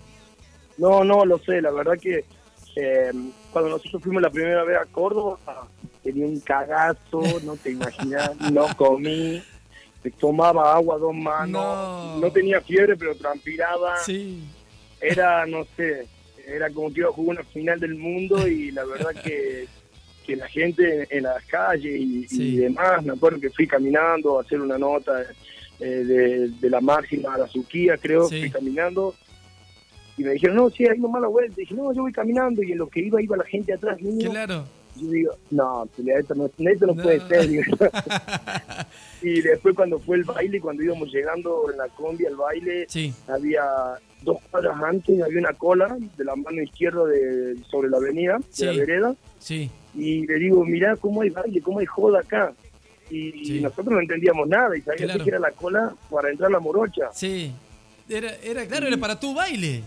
No, 0.77 1.03
no, 1.03 1.25
lo 1.25 1.39
sé, 1.39 1.63
la 1.63 1.71
verdad 1.71 1.95
que 1.99 2.25
eh, 2.77 3.13
cuando 3.51 3.71
nosotros 3.71 4.03
fuimos 4.03 4.21
la 4.21 4.29
primera 4.29 4.65
vez 4.65 4.77
a 4.77 4.85
Córdoba, 4.85 5.39
tenía 6.03 6.27
un 6.27 6.41
cagazo, 6.41 7.23
no 7.43 7.57
te 7.57 7.71
imaginas, 7.71 8.33
no 8.53 8.67
comí, 8.77 9.43
tomaba 10.11 10.75
agua 10.75 10.97
a 10.97 10.99
dos 10.99 11.15
manos, 11.15 12.21
No. 12.21 12.31
tenía 12.33 12.61
fiebre 12.61 12.97
pero 12.97 13.15
transpiraba, 13.17 13.97
Sí. 14.05 14.43
era, 15.01 15.47
no 15.47 15.65
sé, 15.77 16.07
era 16.47 16.71
como 16.71 16.93
que 16.93 17.01
iba 17.01 17.09
a 17.09 17.13
jugar 17.13 17.39
una 17.41 17.45
final 17.51 17.79
del 17.81 17.95
mundo 17.97 18.47
y 18.47 18.71
la 18.71 18.85
verdad 18.85 19.11
que, 19.23 19.67
que 20.27 20.37
la 20.37 20.49
gente 20.49 21.07
en 21.11 21.23
las 21.25 21.45
calles 21.47 21.95
y, 21.99 22.57
demás, 22.57 23.05
me 23.05 23.13
acuerdo 23.13 23.41
que 23.41 23.51
fui 23.51 23.67
caminando 23.67 24.39
a 24.39 24.43
hacer 24.43 24.61
una 24.61 24.79
nota 24.79 25.23
eh, 25.81 25.85
de, 25.85 26.49
de 26.49 26.71
la 26.71 26.81
máxima 26.81 27.35
a 27.35 27.39
la 27.39 27.47
Suquía, 27.49 27.97
creo, 27.99 28.29
Sí. 28.29 28.41
fui 28.41 28.51
caminando 28.51 29.15
y 30.19 30.23
me 30.25 30.31
dijeron, 30.33 30.57
no, 30.57 30.71
sí, 30.71 30.87
hay 30.87 30.99
nomás 30.99 31.21
la 31.21 31.29
vuelta. 31.29 31.53
Y 31.59 31.65
dije, 31.65 31.75
no, 31.75 31.93
yo 31.93 32.01
voy 32.03 32.13
caminando 32.13 32.63
y 32.63 32.73
en 32.73 32.79
lo 32.79 32.89
que 32.89 33.01
iba, 33.01 33.21
iba 33.21 33.37
la 33.37 33.45
gente 33.45 33.75
atrás 33.75 34.01
mío. 34.01 34.31
Claro. 34.31 34.65
Yo 35.01 35.11
digo, 35.11 35.37
no, 35.51 35.89
Julia, 35.97 36.19
esto 36.19 36.35
no, 36.35 36.47
esto 36.47 36.87
no, 36.87 36.95
No. 36.95 37.03
puede 37.03 37.21
ser. 37.29 37.49
digo. 37.49 37.63
y 39.23 39.41
después 39.41 39.75
cuando 39.75 39.99
fue 39.99 40.17
el 40.17 40.25
baile, 40.25 40.61
cuando 40.61 40.83
íbamos 40.83 41.13
llegando 41.13 41.71
en 41.71 41.79
la 41.79 41.89
combi 41.89 42.25
al 42.27 42.37
baile, 42.37 42.87
Sí. 42.89 43.13
había 43.29 43.65
dos 44.23 44.39
cuadras 44.51 44.83
antes, 44.83 45.23
había 45.23 45.39
una 45.39 45.53
cola 45.53 45.97
de 46.17 46.25
la 46.25 46.35
mano 46.37 46.63
izquierda 46.63 47.05
de, 47.05 47.57
sobre 47.71 47.89
la 47.91 47.99
avenida, 47.99 48.39
Sí. 48.51 48.65
de 48.67 48.73
la 48.73 48.79
vereda, 48.79 49.15
Sí. 49.39 49.71
y 49.95 50.27
le 50.27 50.35
digo, 50.37 50.65
mirá 50.65 50.97
cómo 50.97 51.23
hay 51.23 51.31
baile, 51.31 51.61
cómo 51.61 51.79
hay 51.81 51.87
joda 51.87 52.21
acá. 52.21 52.53
Y 53.11 53.45
Sí. 53.45 53.61
nosotros 53.61 53.87
no 53.95 54.01
entendíamos 54.01 54.49
nada, 54.49 54.77
y 54.77 54.81
sabíamos 54.81 55.13
Claro. 55.17 55.25
que 55.25 55.31
era 55.31 55.39
la 55.39 55.51
cola 55.53 55.95
para 56.11 56.31
entrar 56.31 56.49
a 56.49 56.53
la 56.55 56.61
morocha. 56.61 57.11
Sí. 57.13 57.53
Era, 58.09 58.33
era 58.43 58.67
claro, 58.67 58.87
era 58.87 58.97
para 58.97 59.19
tu 59.19 59.35
baile. 59.35 59.83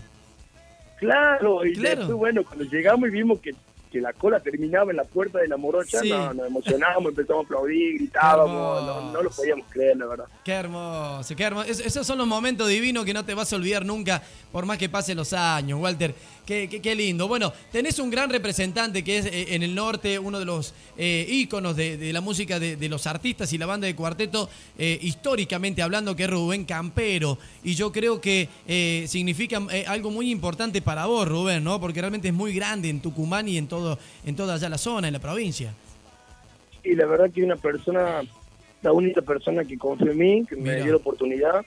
Claro, 0.98 1.64
y 1.64 1.72
Claro. 1.74 1.96
después, 2.00 2.18
bueno, 2.18 2.44
cuando 2.44 2.64
llegamos 2.64 3.08
y 3.08 3.12
vimos 3.12 3.40
que, 3.40 3.54
que 3.90 4.00
la 4.00 4.12
cola 4.12 4.38
terminaba 4.40 4.90
en 4.90 4.96
la 4.98 5.04
puerta 5.04 5.38
de 5.40 5.48
la 5.48 5.56
morocha, 5.56 5.98
Sí. 6.00 6.10
no, 6.10 6.32
nos 6.32 6.46
emocionábamos, 6.46 7.10
empezamos 7.10 7.42
a 7.42 7.46
aplaudir, 7.46 7.94
gritábamos, 7.98 8.82
no, 8.86 9.12
no 9.12 9.22
lo 9.22 9.30
podíamos 9.30 9.66
creer, 9.68 9.96
la 9.96 10.06
verdad. 10.06 10.24
Qué 10.44 10.52
hermoso, 10.52 11.34
qué 11.36 11.42
hermoso. 11.42 11.68
Es- 11.68 11.80
esos 11.80 12.06
son 12.06 12.18
los 12.18 12.26
momentos 12.26 12.68
divinos 12.68 13.04
que 13.04 13.12
no 13.14 13.24
te 13.24 13.34
vas 13.34 13.52
a 13.52 13.56
olvidar 13.56 13.84
nunca, 13.84 14.22
por 14.52 14.64
más 14.66 14.78
que 14.78 14.88
pasen 14.88 15.16
los 15.16 15.32
años, 15.32 15.80
Walter. 15.80 16.14
Qué, 16.50 16.68
qué- 16.68 16.82
qué 16.82 16.96
lindo. 16.96 17.28
Bueno, 17.28 17.52
tenés 17.70 18.00
un 18.00 18.10
gran 18.10 18.28
representante 18.28 19.04
que 19.04 19.18
es 19.18 19.26
eh, 19.26 19.54
en 19.54 19.62
el 19.62 19.72
norte 19.72 20.18
uno 20.18 20.40
de 20.40 20.44
los 20.44 20.74
eh, 20.98 21.24
íconos 21.30 21.76
de, 21.76 21.96
de 21.96 22.12
la 22.12 22.20
música 22.20 22.58
de, 22.58 22.74
de 22.74 22.88
los 22.88 23.06
artistas 23.06 23.52
y 23.52 23.58
la 23.58 23.66
banda 23.66 23.86
de 23.86 23.94
cuarteto, 23.94 24.50
eh, 24.76 24.98
históricamente 25.00 25.80
hablando, 25.80 26.16
que 26.16 26.24
es 26.24 26.30
Rubén 26.30 26.64
Campero. 26.64 27.38
Y 27.62 27.76
yo 27.76 27.92
creo 27.92 28.20
que 28.20 28.48
eh, 28.66 29.04
significa 29.06 29.60
algo 29.86 30.10
muy 30.10 30.28
importante 30.32 30.82
para 30.82 31.06
vos, 31.06 31.28
Rubén, 31.28 31.62
¿no? 31.62 31.78
Porque 31.80 32.00
realmente 32.00 32.26
es 32.26 32.34
muy 32.34 32.52
grande 32.52 32.88
en 32.88 32.98
Tucumán 33.00 33.46
y 33.46 33.56
en, 33.56 33.68
todo, 33.68 33.96
en 34.26 34.34
toda 34.34 34.54
allá 34.54 34.68
la 34.68 34.78
zona, 34.78 35.06
en 35.06 35.12
la 35.12 35.20
provincia. 35.20 35.72
Y 36.82 36.96
la 36.96 37.06
verdad 37.06 37.30
que 37.32 37.44
una 37.44 37.54
persona, 37.54 38.22
la 38.82 38.92
única 38.92 39.22
persona 39.22 39.62
que 39.64 39.78
confió 39.78 40.10
en 40.10 40.18
mí, 40.18 40.44
que 40.48 40.56
me 40.56 40.62
Mira. 40.62 40.82
dio 40.82 40.92
la 40.94 40.96
oportunidad, 40.96 41.64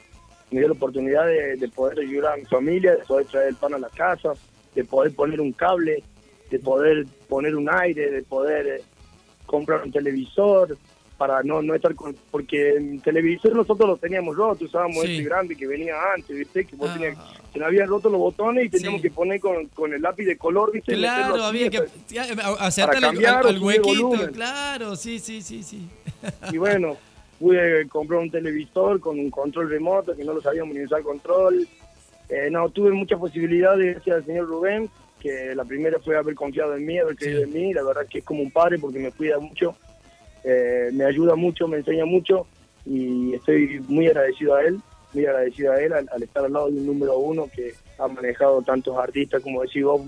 me 0.51 0.59
dio 0.59 0.67
la 0.67 0.73
oportunidad 0.73 1.25
de, 1.25 1.55
de 1.55 1.67
poder 1.69 1.99
ayudar 1.99 2.33
a 2.33 2.35
mi 2.35 2.43
familia, 2.43 2.91
de 2.97 3.03
poder 3.05 3.25
traer 3.27 3.47
el 3.47 3.55
pan 3.55 3.75
a 3.75 3.79
la 3.79 3.87
casa, 3.87 4.33
de 4.75 4.83
poder 4.83 5.13
poner 5.15 5.39
un 5.41 5.51
cable, 5.53 6.03
de 6.49 6.59
poder 6.59 7.05
poner 7.29 7.55
un 7.55 7.69
aire, 7.69 8.09
de 8.11 8.23
poder 8.23 8.67
eh, 8.67 8.81
comprar 9.45 9.83
un 9.83 9.91
televisor, 9.91 10.77
para 11.17 11.43
no, 11.43 11.61
no 11.61 11.75
estar 11.75 11.93
con... 11.95 12.15
Porque 12.31 12.71
el 12.71 13.01
televisor 13.01 13.55
nosotros 13.55 13.87
lo 13.87 13.97
teníamos 13.97 14.35
roto, 14.35 14.65
usábamos 14.65 15.03
Sí. 15.05 15.11
este 15.11 15.23
grande 15.23 15.55
que 15.55 15.67
venía 15.67 15.93
antes, 16.13 16.35
¿viste? 16.35 16.65
Que 16.65 16.75
vos 16.75 16.89
Ah. 16.89 16.93
tenías- 16.95 17.17
se 17.53 17.59
nos 17.59 17.67
habían 17.67 17.87
roto 17.87 18.09
los 18.09 18.19
botones 18.19 18.65
y 18.65 18.69
teníamos 18.69 18.99
Sí. 19.01 19.07
que 19.09 19.13
poner 19.13 19.39
con, 19.39 19.67
con 19.69 19.93
el 19.93 20.01
lápiz 20.01 20.25
de 20.25 20.37
color, 20.37 20.71
¿viste? 20.73 20.95
Claro, 20.95 21.35
así, 21.35 21.43
había 21.43 21.69
que 21.69 21.77
hasta- 21.77 21.99
ya, 22.09 22.23
a- 22.23 22.65
acertarle 22.67 23.27
al- 23.27 23.45
al, 23.47 23.59
huequito. 23.61 24.31
Claro, 24.33 24.95
sí, 24.95 25.19
sí, 25.19 25.41
sí, 25.43 25.61
sí. 25.63 25.87
Y 26.51 26.57
bueno, 26.57 26.97
pude 27.39 27.87
comprar 27.89 28.19
un 28.19 28.31
televisor 28.31 28.99
con 28.99 29.19
un 29.19 29.29
control 29.29 29.69
remoto, 29.69 30.15
que 30.15 30.23
no 30.25 30.33
lo 30.33 30.41
sabíamos 30.41 30.75
ni 30.75 30.83
usar 30.83 31.03
control. 31.03 31.65
Eh, 32.29 32.49
no, 32.51 32.69
tuve 32.69 32.91
muchas 32.91 33.19
posibilidades 33.19 33.93
gracias 33.95 34.15
al 34.17 34.25
señor 34.25 34.47
Rubén, 34.47 34.89
que 35.19 35.53
la 35.55 35.63
primera 35.65 35.99
fue 35.99 36.17
haber 36.17 36.35
confiado 36.35 36.75
en 36.75 36.85
mí, 36.85 36.97
haber 36.99 37.15
creído 37.15 37.39
Sí. 37.39 37.43
en 37.45 37.53
mí. 37.53 37.73
La 37.73 37.83
verdad 37.83 38.05
que 38.09 38.19
es 38.19 38.25
como 38.25 38.41
un 38.41 38.51
padre 38.51 38.77
porque 38.79 38.99
me 38.99 39.11
cuida 39.11 39.39
mucho, 39.39 39.75
eh, 40.43 40.89
me 40.93 41.05
ayuda 41.05 41.35
mucho, 41.35 41.67
me 41.67 41.77
enseña 41.77 42.05
mucho 42.05 42.47
y 42.85 43.33
estoy 43.33 43.79
muy 43.87 44.07
agradecido 44.07 44.55
a 44.55 44.63
él, 44.63 44.79
muy 45.13 45.25
agradecido 45.25 45.71
a 45.71 45.79
él 45.81 45.93
al, 45.93 46.09
al 46.11 46.23
estar 46.23 46.43
al 46.43 46.51
lado 46.53 46.69
de 46.71 46.77
un 46.79 46.87
número 46.87 47.17
uno 47.19 47.47
que 47.55 47.73
ha 47.99 48.07
manejado 48.07 48.61
tantos 48.63 48.97
artistas 48.97 49.41
como 49.43 49.61
decís 49.61 49.83
vos, 49.83 50.01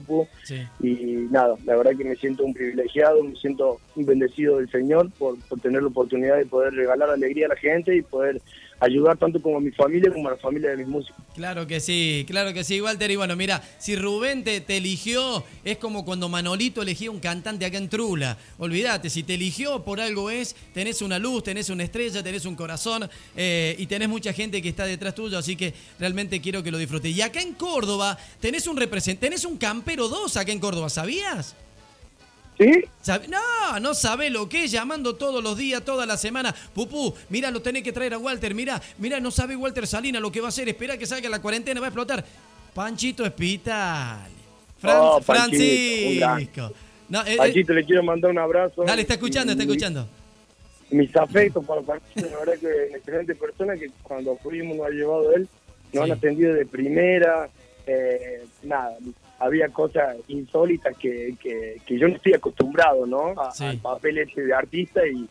sí. 0.44 0.62
Y 0.82 1.28
nada, 1.32 1.56
la 1.64 1.76
verdad 1.78 1.96
que 1.96 2.04
me 2.04 2.16
siento 2.16 2.44
un 2.44 2.54
privilegiado, 2.54 3.24
me 3.24 3.36
siento 3.36 3.80
un 3.96 4.06
bendecido 4.06 4.58
del 4.58 4.70
Señor 4.72 5.10
por, 5.18 5.38
por 5.48 5.60
tener 5.60 5.84
la 5.84 5.90
oportunidad 5.90 6.38
de 6.38 6.46
poder 6.48 6.74
regalar 6.74 7.10
alegría 7.12 7.46
a 7.46 7.50
la 7.50 7.56
gente 7.56 7.96
y 7.96 8.02
poder 8.02 8.42
ayudar 8.80 9.18
tanto 9.18 9.42
como 9.42 9.58
a 9.58 9.62
mi 9.62 9.72
familia 9.72 10.12
como 10.12 10.28
a 10.28 10.32
la 10.32 10.38
familia 10.38 10.72
de 10.72 10.78
mis 10.78 10.88
músicos. 10.88 11.24
Claro 11.34 11.68
que 11.68 11.80
sí, 11.80 12.26
claro 12.28 12.54
que 12.54 12.64
sí, 12.64 12.82
Walter. 12.82 13.10
Y 13.12 13.16
bueno, 13.16 13.36
mira, 13.36 13.62
si 13.78 13.96
Rubén 13.96 14.44
te, 14.44 14.64
eligió, 14.76 15.44
es 15.64 15.78
como 15.78 16.06
cuando 16.06 16.30
Manolito 16.30 16.82
elegía 16.82 17.12
un 17.12 17.20
cantante 17.20 17.66
acá 17.66 17.78
en 17.78 17.90
Trula. 17.90 18.38
Olvídate, 18.58 19.10
si 19.10 19.24
te 19.24 19.36
eligió 19.36 19.84
por 19.84 20.00
algo 20.00 20.30
es, 20.30 20.56
tenés 20.74 21.02
una 21.02 21.20
luz, 21.20 21.44
tenés 21.44 21.70
una 21.70 21.84
estrella, 21.84 22.24
tenés 22.24 22.46
un 22.46 22.56
corazón 22.56 23.10
eh, 23.36 23.76
y 23.78 23.86
tenés 23.88 24.10
mucha 24.10 24.34
gente 24.34 24.62
que 24.62 24.70
está 24.70 24.86
detrás 24.86 25.16
tuyo, 25.16 25.38
así 25.38 25.56
que 25.56 25.74
realmente 26.00 26.42
quiero 26.42 26.64
que 26.64 26.72
lo 26.72 26.78
disfrutes. 26.78 27.16
Y 27.16 27.22
acá 27.22 27.42
en 27.42 27.54
Córdoba 27.54 28.18
tenés 28.40 28.68
un 28.68 28.78
representante, 28.78 29.28
tenés 29.28 29.46
un 29.46 29.58
campero 29.58 30.08
2 30.08 30.38
acá 30.38 30.52
en 30.52 30.60
Córdoba, 30.60 30.90
¿sabías? 30.90 31.56
¿Sí? 32.58 32.86
Sabe- 33.02 33.28
No, 33.28 33.80
no 33.82 33.94
sabe 33.94 34.30
lo 34.30 34.48
que 34.48 34.64
es 34.66 34.72
llamando 34.72 35.16
todos 35.16 35.44
los 35.44 35.58
días, 35.58 35.84
toda 35.84 36.06
la 36.06 36.16
semana. 36.18 36.56
Pupú, 36.74 37.14
mira, 37.30 37.52
lo 37.52 37.62
tenés 37.62 37.84
que 37.84 37.92
traer 37.92 38.14
a 38.14 38.18
Walter. 38.18 38.54
Mira, 38.56 38.82
mira, 38.98 39.20
no 39.20 39.30
sabe 39.32 39.56
Walter 39.56 39.86
Salina 39.88 40.20
lo 40.20 40.32
que 40.32 40.40
va 40.40 40.48
a 40.48 40.50
hacer. 40.50 40.70
Espera 40.70 40.98
que 40.98 41.06
salga 41.06 41.28
la 41.30 41.42
cuarentena, 41.42 41.80
va 41.82 41.88
a 41.88 41.90
explotar. 41.90 42.24
Panchito 42.74 43.24
Hospital. 43.24 44.28
Fran- 44.82 44.98
Oh, 45.00 45.22
Panchito, 45.22 46.20
Francisco. 46.26 46.72
No, 47.10 47.22
eh, 47.26 47.34
eh, 47.34 47.38
Panchito, 47.38 47.74
le 47.74 47.84
quiero 47.86 48.04
mandar 48.04 48.32
un 48.32 48.40
abrazo. 48.40 48.84
dale, 48.84 49.02
está 49.02 49.16
escuchando, 49.16 49.52
está 49.52 49.64
escuchando. 49.64 50.08
Mis 50.92 51.16
afectos 51.16 51.66
para 51.66 51.82
Panchito, 51.82 52.30
la 52.30 52.38
verdad 52.40 52.54
que 52.60 52.68
es 52.68 52.90
una 52.90 52.98
excelente 52.98 53.36
persona 53.36 53.76
que 53.76 53.90
cuando 54.04 54.38
fuimos 54.38 54.78
nos 54.78 54.88
ha 54.88 54.90
llevado 54.92 55.34
él, 55.34 55.48
nos 55.94 56.06
Sí. 56.06 56.12
han 56.12 56.18
atendido 56.18 56.54
de 56.54 56.66
primera, 56.66 57.50
eh, 57.88 58.46
nada, 58.64 58.96
había 59.40 59.70
cosas 59.70 60.16
insólitas 60.28 60.96
que, 60.98 61.36
que, 61.42 61.78
que 61.86 61.98
yo 62.00 62.08
no 62.08 62.16
estoy 62.16 62.34
acostumbrado, 62.34 63.06
¿no? 63.06 63.30
A- 63.40 63.52
Sí. 63.52 63.66
Al 63.66 63.78
papel 63.80 64.18
ese 64.20 64.42
de 64.42 64.54
artista 64.54 65.02
y, 65.06 65.28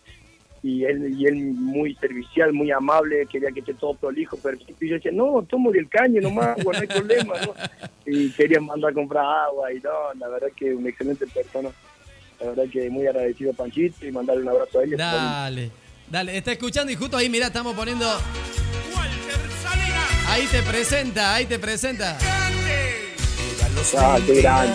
y 0.62 0.84
él 0.84 1.14
y 1.18 1.26
él 1.26 1.34
muy 1.36 1.94
servicial, 1.96 2.52
muy 2.52 2.70
amable, 2.70 3.26
quería 3.30 3.50
que 3.50 3.60
esté 3.60 3.74
todo 3.74 3.94
prolijo, 3.94 4.36
perfecto. 4.38 4.84
Y 4.84 4.88
yo 4.88 4.94
decía, 4.96 5.12
no, 5.12 5.42
tomo 5.48 5.70
del 5.72 5.88
caño 5.88 6.20
nomás, 6.22 6.58
agua, 6.58 6.72
no 6.74 6.80
hay 6.80 6.86
problema, 6.86 7.34
¿no? 7.46 7.54
Y 8.06 8.30
querían 8.32 8.66
mandar 8.66 8.90
a 8.90 8.94
comprar 8.94 9.24
agua 9.24 9.72
y 9.72 9.80
no, 9.80 9.90
la 10.18 10.28
verdad 10.28 10.48
que 10.54 10.74
una 10.74 10.90
excelente 10.90 11.26
persona. 11.26 11.70
La 12.40 12.48
verdad 12.50 12.64
que 12.70 12.90
muy 12.90 13.06
agradecido 13.06 13.52
a 13.52 13.54
Panchito 13.54 14.04
y 14.06 14.12
mandarle 14.12 14.42
un 14.42 14.48
abrazo 14.50 14.80
a 14.80 14.82
él. 14.84 14.96
Dale, 14.96 15.70
dale, 16.10 16.36
está 16.36 16.52
escuchando 16.52 16.92
y 16.92 16.96
justo 16.96 17.16
ahí, 17.16 17.30
mira, 17.30 17.46
estamos 17.46 17.74
poniendo. 17.74 18.06
Ahí 20.28 20.46
te 20.50 20.62
presenta, 20.62 21.34
ahí 21.34 21.46
te 21.46 21.58
presenta. 21.58 22.18
Ah, 23.98 24.18
qué 24.24 24.34
grande. 24.40 24.74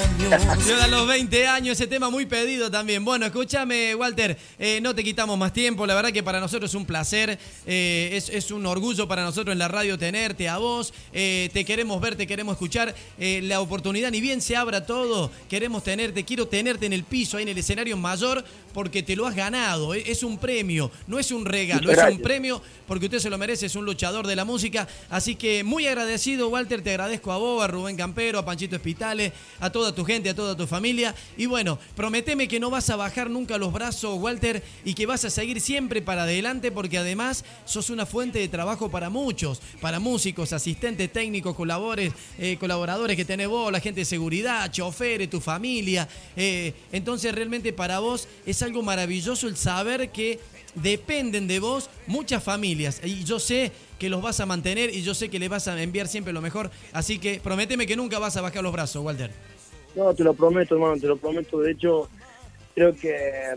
Yo 0.67 0.81
a 0.81 0.87
los 0.87 1.07
20 1.07 1.47
años, 1.47 1.79
ese 1.79 1.87
tema 1.87 2.09
muy 2.09 2.25
pedido 2.25 2.69
también. 2.69 3.03
Bueno, 3.03 3.25
escúchame, 3.25 3.95
Walter, 3.95 4.37
eh, 4.57 4.79
no 4.81 4.93
te 4.93 5.03
quitamos 5.03 5.37
más 5.37 5.53
tiempo. 5.53 5.85
La 5.85 5.95
verdad 5.95 6.11
que 6.11 6.21
para 6.21 6.39
nosotros 6.39 6.71
es 6.71 6.75
un 6.75 6.85
placer, 6.85 7.39
eh, 7.65 8.21
es, 8.31 8.51
un 8.51 8.65
orgullo 8.65 9.07
para 9.07 9.23
nosotros 9.23 9.53
en 9.53 9.59
la 9.59 9.67
radio 9.67 9.97
tenerte 9.97 10.47
a 10.49 10.57
vos. 10.57 10.93
Eh, 11.13 11.49
te 11.53 11.65
queremos 11.65 11.99
ver, 12.01 12.15
te 12.15 12.27
queremos 12.27 12.53
escuchar. 12.53 12.93
La 13.17 13.61
oportunidad, 13.61 14.11
ni 14.11 14.21
bien 14.21 14.41
se 14.41 14.55
abra 14.55 14.85
todo, 14.85 15.31
queremos 15.49 15.83
tenerte, 15.83 16.23
quiero 16.23 16.47
tenerte 16.47 16.85
en 16.85 16.93
el 16.93 17.03
piso, 17.03 17.37
ahí 17.37 17.43
en 17.43 17.49
el 17.49 17.57
escenario 17.57 17.97
mayor, 17.97 18.43
porque 18.79 19.03
te 19.03 19.17
lo 19.17 19.27
has 19.27 19.35
ganado. 19.35 19.93
Eh, 19.93 20.03
Es 20.05 20.23
un 20.23 20.37
premio, 20.37 20.89
no 21.05 21.19
es 21.19 21.31
un 21.31 21.43
regalo, 21.43 21.91
es 21.91 21.99
un 22.13 22.21
premio 22.21 22.61
porque 22.87 23.07
usted 23.07 23.19
se 23.19 23.29
lo 23.29 23.37
merece, 23.37 23.65
es 23.65 23.75
un 23.75 23.83
luchador 23.83 24.25
de 24.25 24.37
la 24.37 24.45
música. 24.45 24.87
Así 25.09 25.35
que 25.35 25.65
muy 25.65 25.85
agradecido, 25.85 26.47
Walter, 26.47 26.81
te 26.81 26.91
agradezco 26.91 27.33
a 27.33 27.37
vos, 27.37 27.61
a 27.61 27.67
Rubén 27.67 27.97
Campero, 27.97 28.39
a 28.39 28.45
Panchito 28.45 28.77
Espitales, 28.77 29.33
a 29.59 29.69
toda 29.69 29.93
tu 29.93 30.05
gente, 30.05 30.29
a 30.29 30.33
toda 30.33 30.55
tu 30.55 30.65
familia. 30.65 31.13
Y 31.37 31.45
bueno, 31.45 31.77
prometeme 31.93 32.47
que 32.47 32.59
no 32.59 32.69
vas 32.69 32.89
a 32.89 32.95
bajar 32.95 33.29
nunca 33.29 33.57
los 33.57 33.73
brazos, 33.73 34.17
Walter, 34.17 34.63
y 34.85 34.93
que 34.93 35.05
vas 35.05 35.25
a 35.25 35.29
seguir 35.29 35.59
siempre 35.59 36.01
para 36.01 36.23
adelante 36.23 36.71
porque 36.71 36.97
además 36.97 37.43
sos 37.65 37.89
una 37.89 38.05
fuente 38.05 38.39
de 38.39 38.47
trabajo 38.47 38.89
para 38.89 39.09
muchos, 39.09 39.61
para 39.81 39.99
músicos, 39.99 40.53
asistentes 40.53 41.11
técnicos, 41.11 41.53
colabores, 41.53 42.13
eh, 42.37 42.55
colaboradores 42.57 43.17
que 43.17 43.25
tenés 43.25 43.49
vos, 43.49 43.73
la 43.73 43.81
gente 43.81 43.99
de 43.99 44.05
seguridad, 44.05 44.71
choferes, 44.71 45.29
tu 45.29 45.41
familia. 45.41 46.07
Eh, 46.37 46.73
entonces 46.93 47.35
realmente 47.35 47.73
para 47.73 47.99
vos 47.99 48.27
es 48.45 48.63
algo 48.69 48.83
maravilloso 48.83 49.47
el 49.47 49.57
saber 49.57 50.09
que 50.09 50.39
dependen 50.75 51.47
de 51.47 51.59
vos 51.59 51.89
muchas 52.05 52.43
familias 52.43 53.01
y 53.03 53.23
yo 53.23 53.39
sé 53.39 53.71
que 53.97 54.09
los 54.09 54.21
vas 54.21 54.39
a 54.39 54.45
mantener 54.45 54.93
y 54.93 55.01
yo 55.01 55.15
sé 55.15 55.29
que 55.29 55.39
les 55.39 55.49
vas 55.49 55.67
a 55.67 55.81
enviar 55.81 56.07
siempre 56.07 56.31
lo 56.31 56.39
mejor, 56.39 56.69
así 56.93 57.17
que 57.17 57.41
prométeme 57.43 57.87
que 57.87 57.95
nunca 57.95 58.19
vas 58.19 58.37
a 58.37 58.41
bajar 58.41 58.61
los 58.61 58.71
brazos, 58.71 59.03
Walter. 59.03 59.31
No, 59.95 60.13
te 60.13 60.23
lo 60.23 60.35
prometo, 60.35 60.75
hermano, 60.75 60.97
te 60.97 61.07
lo 61.07 61.17
prometo. 61.17 61.59
De 61.59 61.71
hecho, 61.71 62.07
creo 62.75 62.95
que, 62.95 63.55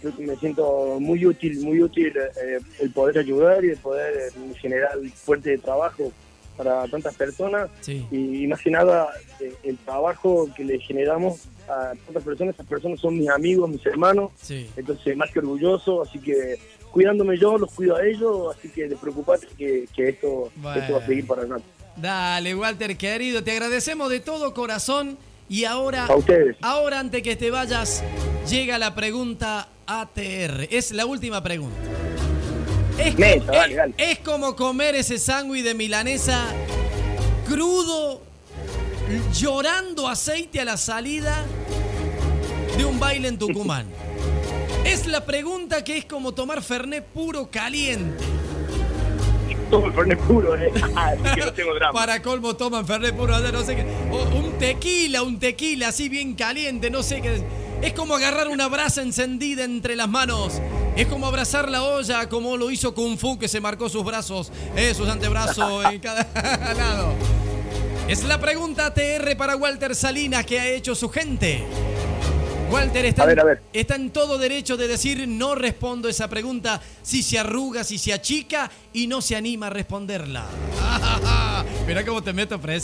creo 0.00 0.16
que 0.16 0.24
me 0.24 0.36
siento 0.36 0.98
muy 1.00 1.26
útil, 1.26 1.58
muy 1.60 1.82
útil 1.82 2.12
eh, 2.16 2.60
el 2.78 2.92
poder 2.92 3.18
ayudar 3.18 3.64
y 3.64 3.70
el 3.70 3.78
poder 3.78 4.14
eh, 4.16 4.54
generar 4.60 4.92
fuente 5.16 5.50
de 5.50 5.58
trabajo 5.58 6.12
para 6.56 6.86
tantas 6.86 7.16
personas. 7.16 7.68
Sí. 7.80 8.06
Y, 8.12 8.46
más 8.46 8.60
que 8.60 8.70
nada, 8.70 9.08
eh, 9.40 9.52
el 9.64 9.76
trabajo 9.78 10.48
que 10.56 10.64
le 10.64 10.78
generamos 10.78 11.48
a 11.68 11.92
tantas 12.04 12.22
personas, 12.24 12.54
esas 12.54 12.66
personas 12.66 13.00
son 13.00 13.18
mis 13.18 13.28
amigos, 13.28 13.68
mis 13.70 13.84
hermanos. 13.86 14.30
Sí. 14.40 14.68
Entonces, 14.76 15.16
más 15.16 15.30
que 15.30 15.38
orgulloso, 15.38 16.02
así 16.02 16.18
que 16.18 16.58
cuidándome 16.90 17.38
yo, 17.38 17.56
los 17.58 17.72
cuido 17.72 17.96
a 17.96 18.04
ellos, 18.06 18.54
así 18.56 18.68
que 18.68 18.88
despreocupate 18.88 19.46
que, 19.56 19.86
que 19.94 20.08
esto, 20.10 20.50
esto 20.76 20.92
va 20.94 20.98
a 20.98 21.06
seguir 21.06 21.26
para 21.26 21.40
adelante. 21.42 21.66
Dale, 21.96 22.54
Walter, 22.54 22.96
querido, 22.96 23.42
te 23.44 23.52
agradecemos 23.52 24.10
de 24.10 24.20
todo 24.20 24.52
corazón 24.54 25.16
y 25.48 25.64
ahora, 25.64 26.06
A 26.06 26.16
ustedes. 26.16 26.56
ahora 26.62 27.00
antes 27.00 27.22
que 27.22 27.36
te 27.36 27.50
vayas, 27.50 28.02
llega 28.48 28.78
la 28.78 28.94
pregunta 28.94 29.68
ATR. 29.86 30.68
Es 30.70 30.92
la 30.92 31.04
última 31.06 31.42
pregunta. 31.42 31.76
Es, 32.98 33.18
Meta, 33.18 33.46
co- 33.46 33.52
dale, 33.52 33.72
es- 33.72 33.76
dale. 33.76 33.94
es 33.98 34.18
como 34.20 34.54
comer 34.56 34.94
ese 34.94 35.18
sándwich 35.18 35.64
de 35.64 35.74
milanesa 35.74 36.44
crudo, 37.48 38.20
llorando 39.32 40.08
aceite 40.08 40.60
a 40.60 40.64
la 40.64 40.76
salida 40.76 41.44
de 42.76 42.84
un 42.84 42.98
baile 42.98 43.28
en 43.28 43.38
Tucumán. 43.38 43.86
Es 44.84 45.06
la 45.06 45.24
pregunta 45.24 45.84
que 45.84 45.98
es 45.98 46.04
como 46.04 46.32
tomar 46.32 46.62
Fernet 46.62 47.04
puro 47.04 47.50
caliente. 47.50 48.24
El 49.70 49.92
Fernet 49.94 50.18
puro, 50.20 50.54
¿eh? 50.54 50.70
que 51.34 51.40
no 51.40 51.52
tengo 51.52 51.74
drama. 51.74 51.98
Para 51.98 52.20
colmo 52.20 52.54
toman 52.54 52.86
Fernet 52.86 53.16
puro 53.16 53.38
no 53.38 53.62
sé 53.62 53.76
qué. 53.76 53.86
O 54.10 54.22
un 54.36 54.58
tequila, 54.58 55.22
un 55.22 55.38
tequila 55.38 55.88
así 55.88 56.08
bien 56.08 56.34
caliente, 56.34 56.90
no 56.90 57.02
sé 57.02 57.22
qué. 57.22 57.42
Es 57.80 57.94
como 57.94 58.14
agarrar 58.14 58.48
una 58.48 58.68
brasa 58.68 59.02
encendida 59.02 59.64
entre 59.64 59.96
las 59.96 60.08
manos. 60.08 60.60
Es 60.94 61.06
como 61.06 61.26
abrazar 61.26 61.70
la 61.70 61.82
olla 61.82 62.28
como 62.28 62.56
lo 62.56 62.70
hizo 62.70 62.94
Kung 62.94 63.16
Fu 63.16 63.38
que 63.38 63.48
se 63.48 63.60
marcó 63.60 63.88
sus 63.88 64.04
brazos, 64.04 64.52
eh, 64.76 64.94
sus 64.94 65.08
antebrazos 65.08 65.84
en 65.90 66.00
cada 66.00 66.28
lado. 66.76 67.14
Es 68.08 68.24
la 68.24 68.38
pregunta 68.40 68.86
ATR 68.86 69.36
para 69.36 69.56
Walter 69.56 69.94
Salinas 69.94 70.44
que 70.44 70.58
ha 70.60 70.68
hecho 70.68 70.94
su 70.94 71.08
gente. 71.08 71.64
Walter 72.70 73.04
está, 73.04 73.22
A 73.22 73.26
ver, 73.26 73.40
a 73.40 73.44
ver. 73.44 73.62
está 73.72 73.96
en 73.96 74.10
todo 74.10 74.38
derecho 74.38 74.76
de 74.76 74.88
decir 74.88 75.28
no 75.28 75.54
respondo 75.54 76.08
esa 76.08 76.28
pregunta 76.28 76.80
si 77.02 77.22
se 77.22 77.38
arruga, 77.38 77.84
si 77.84 77.98
se 77.98 78.12
achica 78.12 78.70
y 78.92 79.06
no 79.06 79.20
se 79.20 79.36
anima 79.36 79.66
a 79.66 79.70
responderla. 79.70 80.46
Mira 81.86 82.04
cómo 82.04 82.22
te 82.22 82.32
meto. 82.32 82.58
¿eh? 82.66 82.80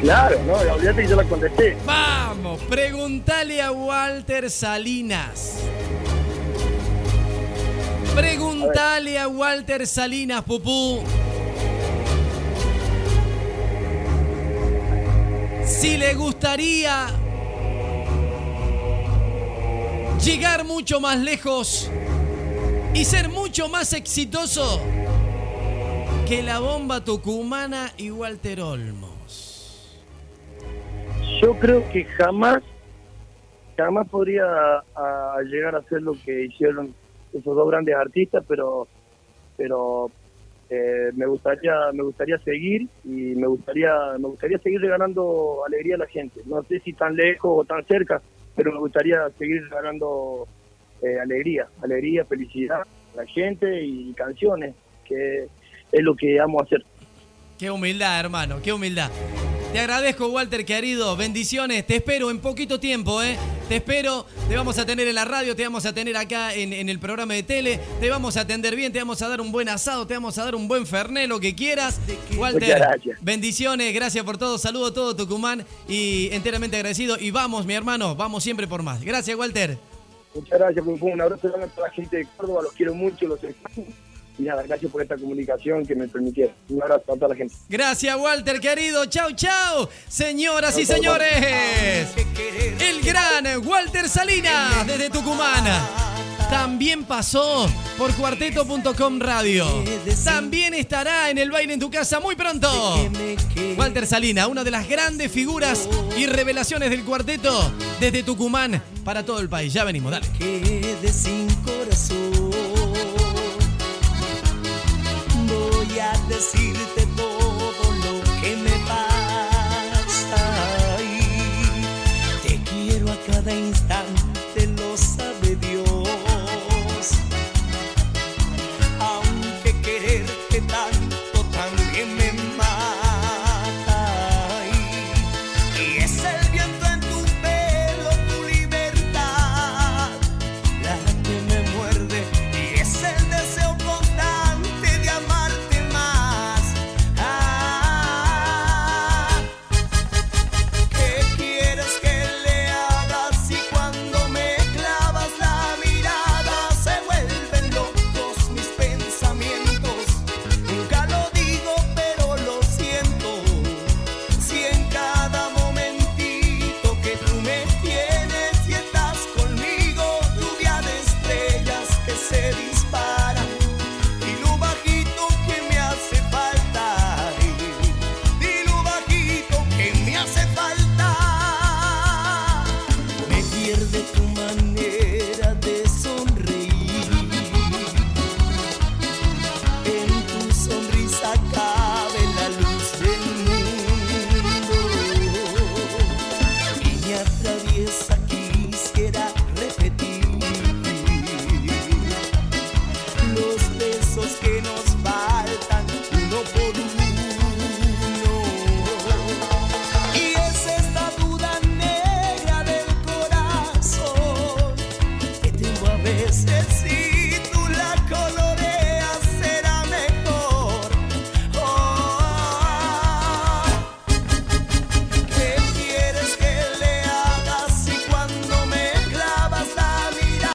Claro, 0.00 0.40
no, 0.44 0.52
olvídate 0.54 1.02
que 1.02 1.08
yo 1.08 1.16
la 1.16 1.24
contesté. 1.24 1.76
Vamos, 1.84 2.60
pregúntale 2.62 3.60
a 3.60 3.72
Walter 3.72 4.50
Salinas. 4.50 5.58
Pregúntale 8.14 9.18
a 9.18 9.26
Walter 9.28 9.86
Salinas, 9.86 10.42
Pupú. 10.44 11.02
Si 15.84 15.98
le 15.98 16.14
gustaría 16.14 17.08
llegar 20.24 20.64
mucho 20.64 20.98
más 20.98 21.18
lejos 21.18 21.90
y 22.94 23.04
ser 23.04 23.28
mucho 23.28 23.68
más 23.68 23.92
exitoso 23.92 24.80
que 26.26 26.42
la 26.42 26.60
bomba 26.60 27.04
tucumana 27.04 27.92
y 27.98 28.10
Walter 28.10 28.62
Olmos. 28.62 30.02
Yo 31.42 31.52
creo 31.58 31.86
que 31.92 32.04
jamás, 32.04 32.62
jamás 33.76 34.08
podría 34.08 34.82
llegar 35.44 35.74
a 35.74 35.80
hacer 35.80 36.00
lo 36.00 36.14
que 36.24 36.46
hicieron 36.46 36.94
esos 37.34 37.54
dos 37.54 37.68
grandes 37.68 37.94
artistas, 37.94 38.42
pero, 38.48 38.88
pero 39.58 40.10
eh, 40.70 41.10
me 41.14 41.26
gustaría, 41.26 41.72
me 41.92 42.02
gustaría 42.02 42.38
seguir 42.38 42.88
y 43.04 43.34
me 43.34 43.46
gustaría, 43.46 43.92
me 44.18 44.28
gustaría 44.28 44.58
seguir 44.58 44.80
regalando 44.80 45.62
alegría 45.66 45.96
a 45.96 45.98
la 45.98 46.06
gente. 46.06 46.40
No 46.46 46.62
sé 46.64 46.80
si 46.80 46.92
tan 46.92 47.14
lejos 47.16 47.52
o 47.54 47.64
tan 47.64 47.84
cerca, 47.86 48.22
pero 48.56 48.72
me 48.72 48.78
gustaría 48.78 49.28
seguir 49.38 49.62
regalando 49.64 50.48
eh, 51.02 51.18
alegría, 51.20 51.68
alegría, 51.82 52.24
felicidad 52.24 52.80
a 52.80 53.16
la 53.16 53.26
gente 53.26 53.82
y 53.84 54.12
canciones, 54.14 54.74
que 55.04 55.48
es 55.92 56.02
lo 56.02 56.14
que 56.14 56.40
amo 56.40 56.60
hacer. 56.60 56.84
Qué 57.58 57.70
humildad, 57.70 58.20
hermano, 58.20 58.60
qué 58.62 58.72
humildad. 58.72 59.10
Te 59.74 59.80
agradezco, 59.80 60.28
Walter, 60.28 60.64
querido. 60.64 61.16
Bendiciones. 61.16 61.84
Te 61.84 61.96
espero 61.96 62.30
en 62.30 62.38
poquito 62.38 62.78
tiempo, 62.78 63.20
¿eh? 63.24 63.36
Te 63.68 63.74
espero. 63.74 64.24
Te 64.48 64.54
vamos 64.54 64.78
a 64.78 64.86
tener 64.86 65.08
en 65.08 65.16
la 65.16 65.24
radio, 65.24 65.56
te 65.56 65.64
vamos 65.64 65.84
a 65.84 65.92
tener 65.92 66.16
acá 66.16 66.54
en, 66.54 66.72
en 66.72 66.88
el 66.88 67.00
programa 67.00 67.34
de 67.34 67.42
tele. 67.42 67.80
Te 67.98 68.08
vamos 68.08 68.36
a 68.36 68.42
atender 68.42 68.76
bien, 68.76 68.92
te 68.92 69.00
vamos 69.00 69.20
a 69.20 69.28
dar 69.28 69.40
un 69.40 69.50
buen 69.50 69.68
asado, 69.68 70.06
te 70.06 70.14
vamos 70.14 70.38
a 70.38 70.44
dar 70.44 70.54
un 70.54 70.68
buen 70.68 70.86
ferné, 70.86 71.26
lo 71.26 71.40
que 71.40 71.56
quieras. 71.56 71.98
Walter, 72.36 72.78
gracias. 72.78 73.18
bendiciones, 73.20 73.92
gracias 73.92 74.24
por 74.24 74.38
todo. 74.38 74.58
Saludo 74.58 74.86
a 74.86 74.94
todo 74.94 75.16
Tucumán 75.16 75.66
y 75.88 76.28
enteramente 76.30 76.76
agradecido. 76.76 77.16
Y 77.18 77.32
vamos, 77.32 77.66
mi 77.66 77.74
hermano, 77.74 78.14
vamos 78.14 78.44
siempre 78.44 78.68
por 78.68 78.84
más. 78.84 79.02
Gracias, 79.02 79.36
Walter. 79.36 79.76
Muchas 80.36 80.56
gracias, 80.56 80.86
un 80.86 81.20
abrazo 81.20 81.48
a 81.48 81.50
toda 81.50 81.88
la 81.88 81.92
gente 81.92 82.18
de 82.18 82.28
Córdoba, 82.36 82.62
los 82.62 82.72
quiero 82.74 82.94
mucho, 82.94 83.26
los 83.26 83.42
extraño. 83.42 83.88
Y 84.38 84.42
nada, 84.42 84.62
gracias 84.62 84.90
por 84.90 85.00
esta 85.02 85.16
comunicación 85.16 85.86
que 85.86 85.94
me 85.94 86.08
permitieron. 86.08 86.54
Un 86.68 86.82
abrazo 86.82 87.12
a 87.12 87.14
toda 87.14 87.28
la 87.28 87.36
gente. 87.36 87.54
Gracias, 87.68 88.16
Walter, 88.16 88.60
querido. 88.60 89.06
Chau, 89.06 89.32
chau. 89.32 89.88
Señoras 90.08 90.76
y 90.78 90.86
chau, 90.86 90.96
señores. 90.96 92.08
El 92.80 93.00
gran 93.02 93.66
Walter 93.66 94.08
Salinas 94.08 94.86
desde 94.86 95.10
Tucumán. 95.10 95.64
También 96.50 97.04
pasó 97.04 97.68
por 97.96 98.14
cuarteto.com 98.14 99.18
radio. 99.18 99.66
También 100.24 100.74
estará 100.74 101.30
en 101.30 101.38
el 101.38 101.50
baile 101.50 101.74
en 101.74 101.80
tu 101.80 101.90
casa 101.90 102.20
muy 102.20 102.36
pronto. 102.36 102.68
Walter 103.76 104.06
Salinas, 104.06 104.48
una 104.48 104.64
de 104.64 104.70
las 104.70 104.88
grandes 104.88 105.30
figuras 105.30 105.88
y 106.16 106.26
revelaciones 106.26 106.90
del 106.90 107.04
cuarteto 107.04 107.72
desde 108.00 108.22
Tucumán 108.22 108.82
para 109.04 109.24
todo 109.24 109.40
el 109.40 109.48
país. 109.48 109.72
Ya 109.72 109.84
venimos, 109.84 110.10
dale. 110.12 110.26
quede 110.38 111.12
sin 111.12 111.48
corazón. 111.56 112.73
Voy 115.94 116.00
a 116.00 116.12
decirte 116.28 117.03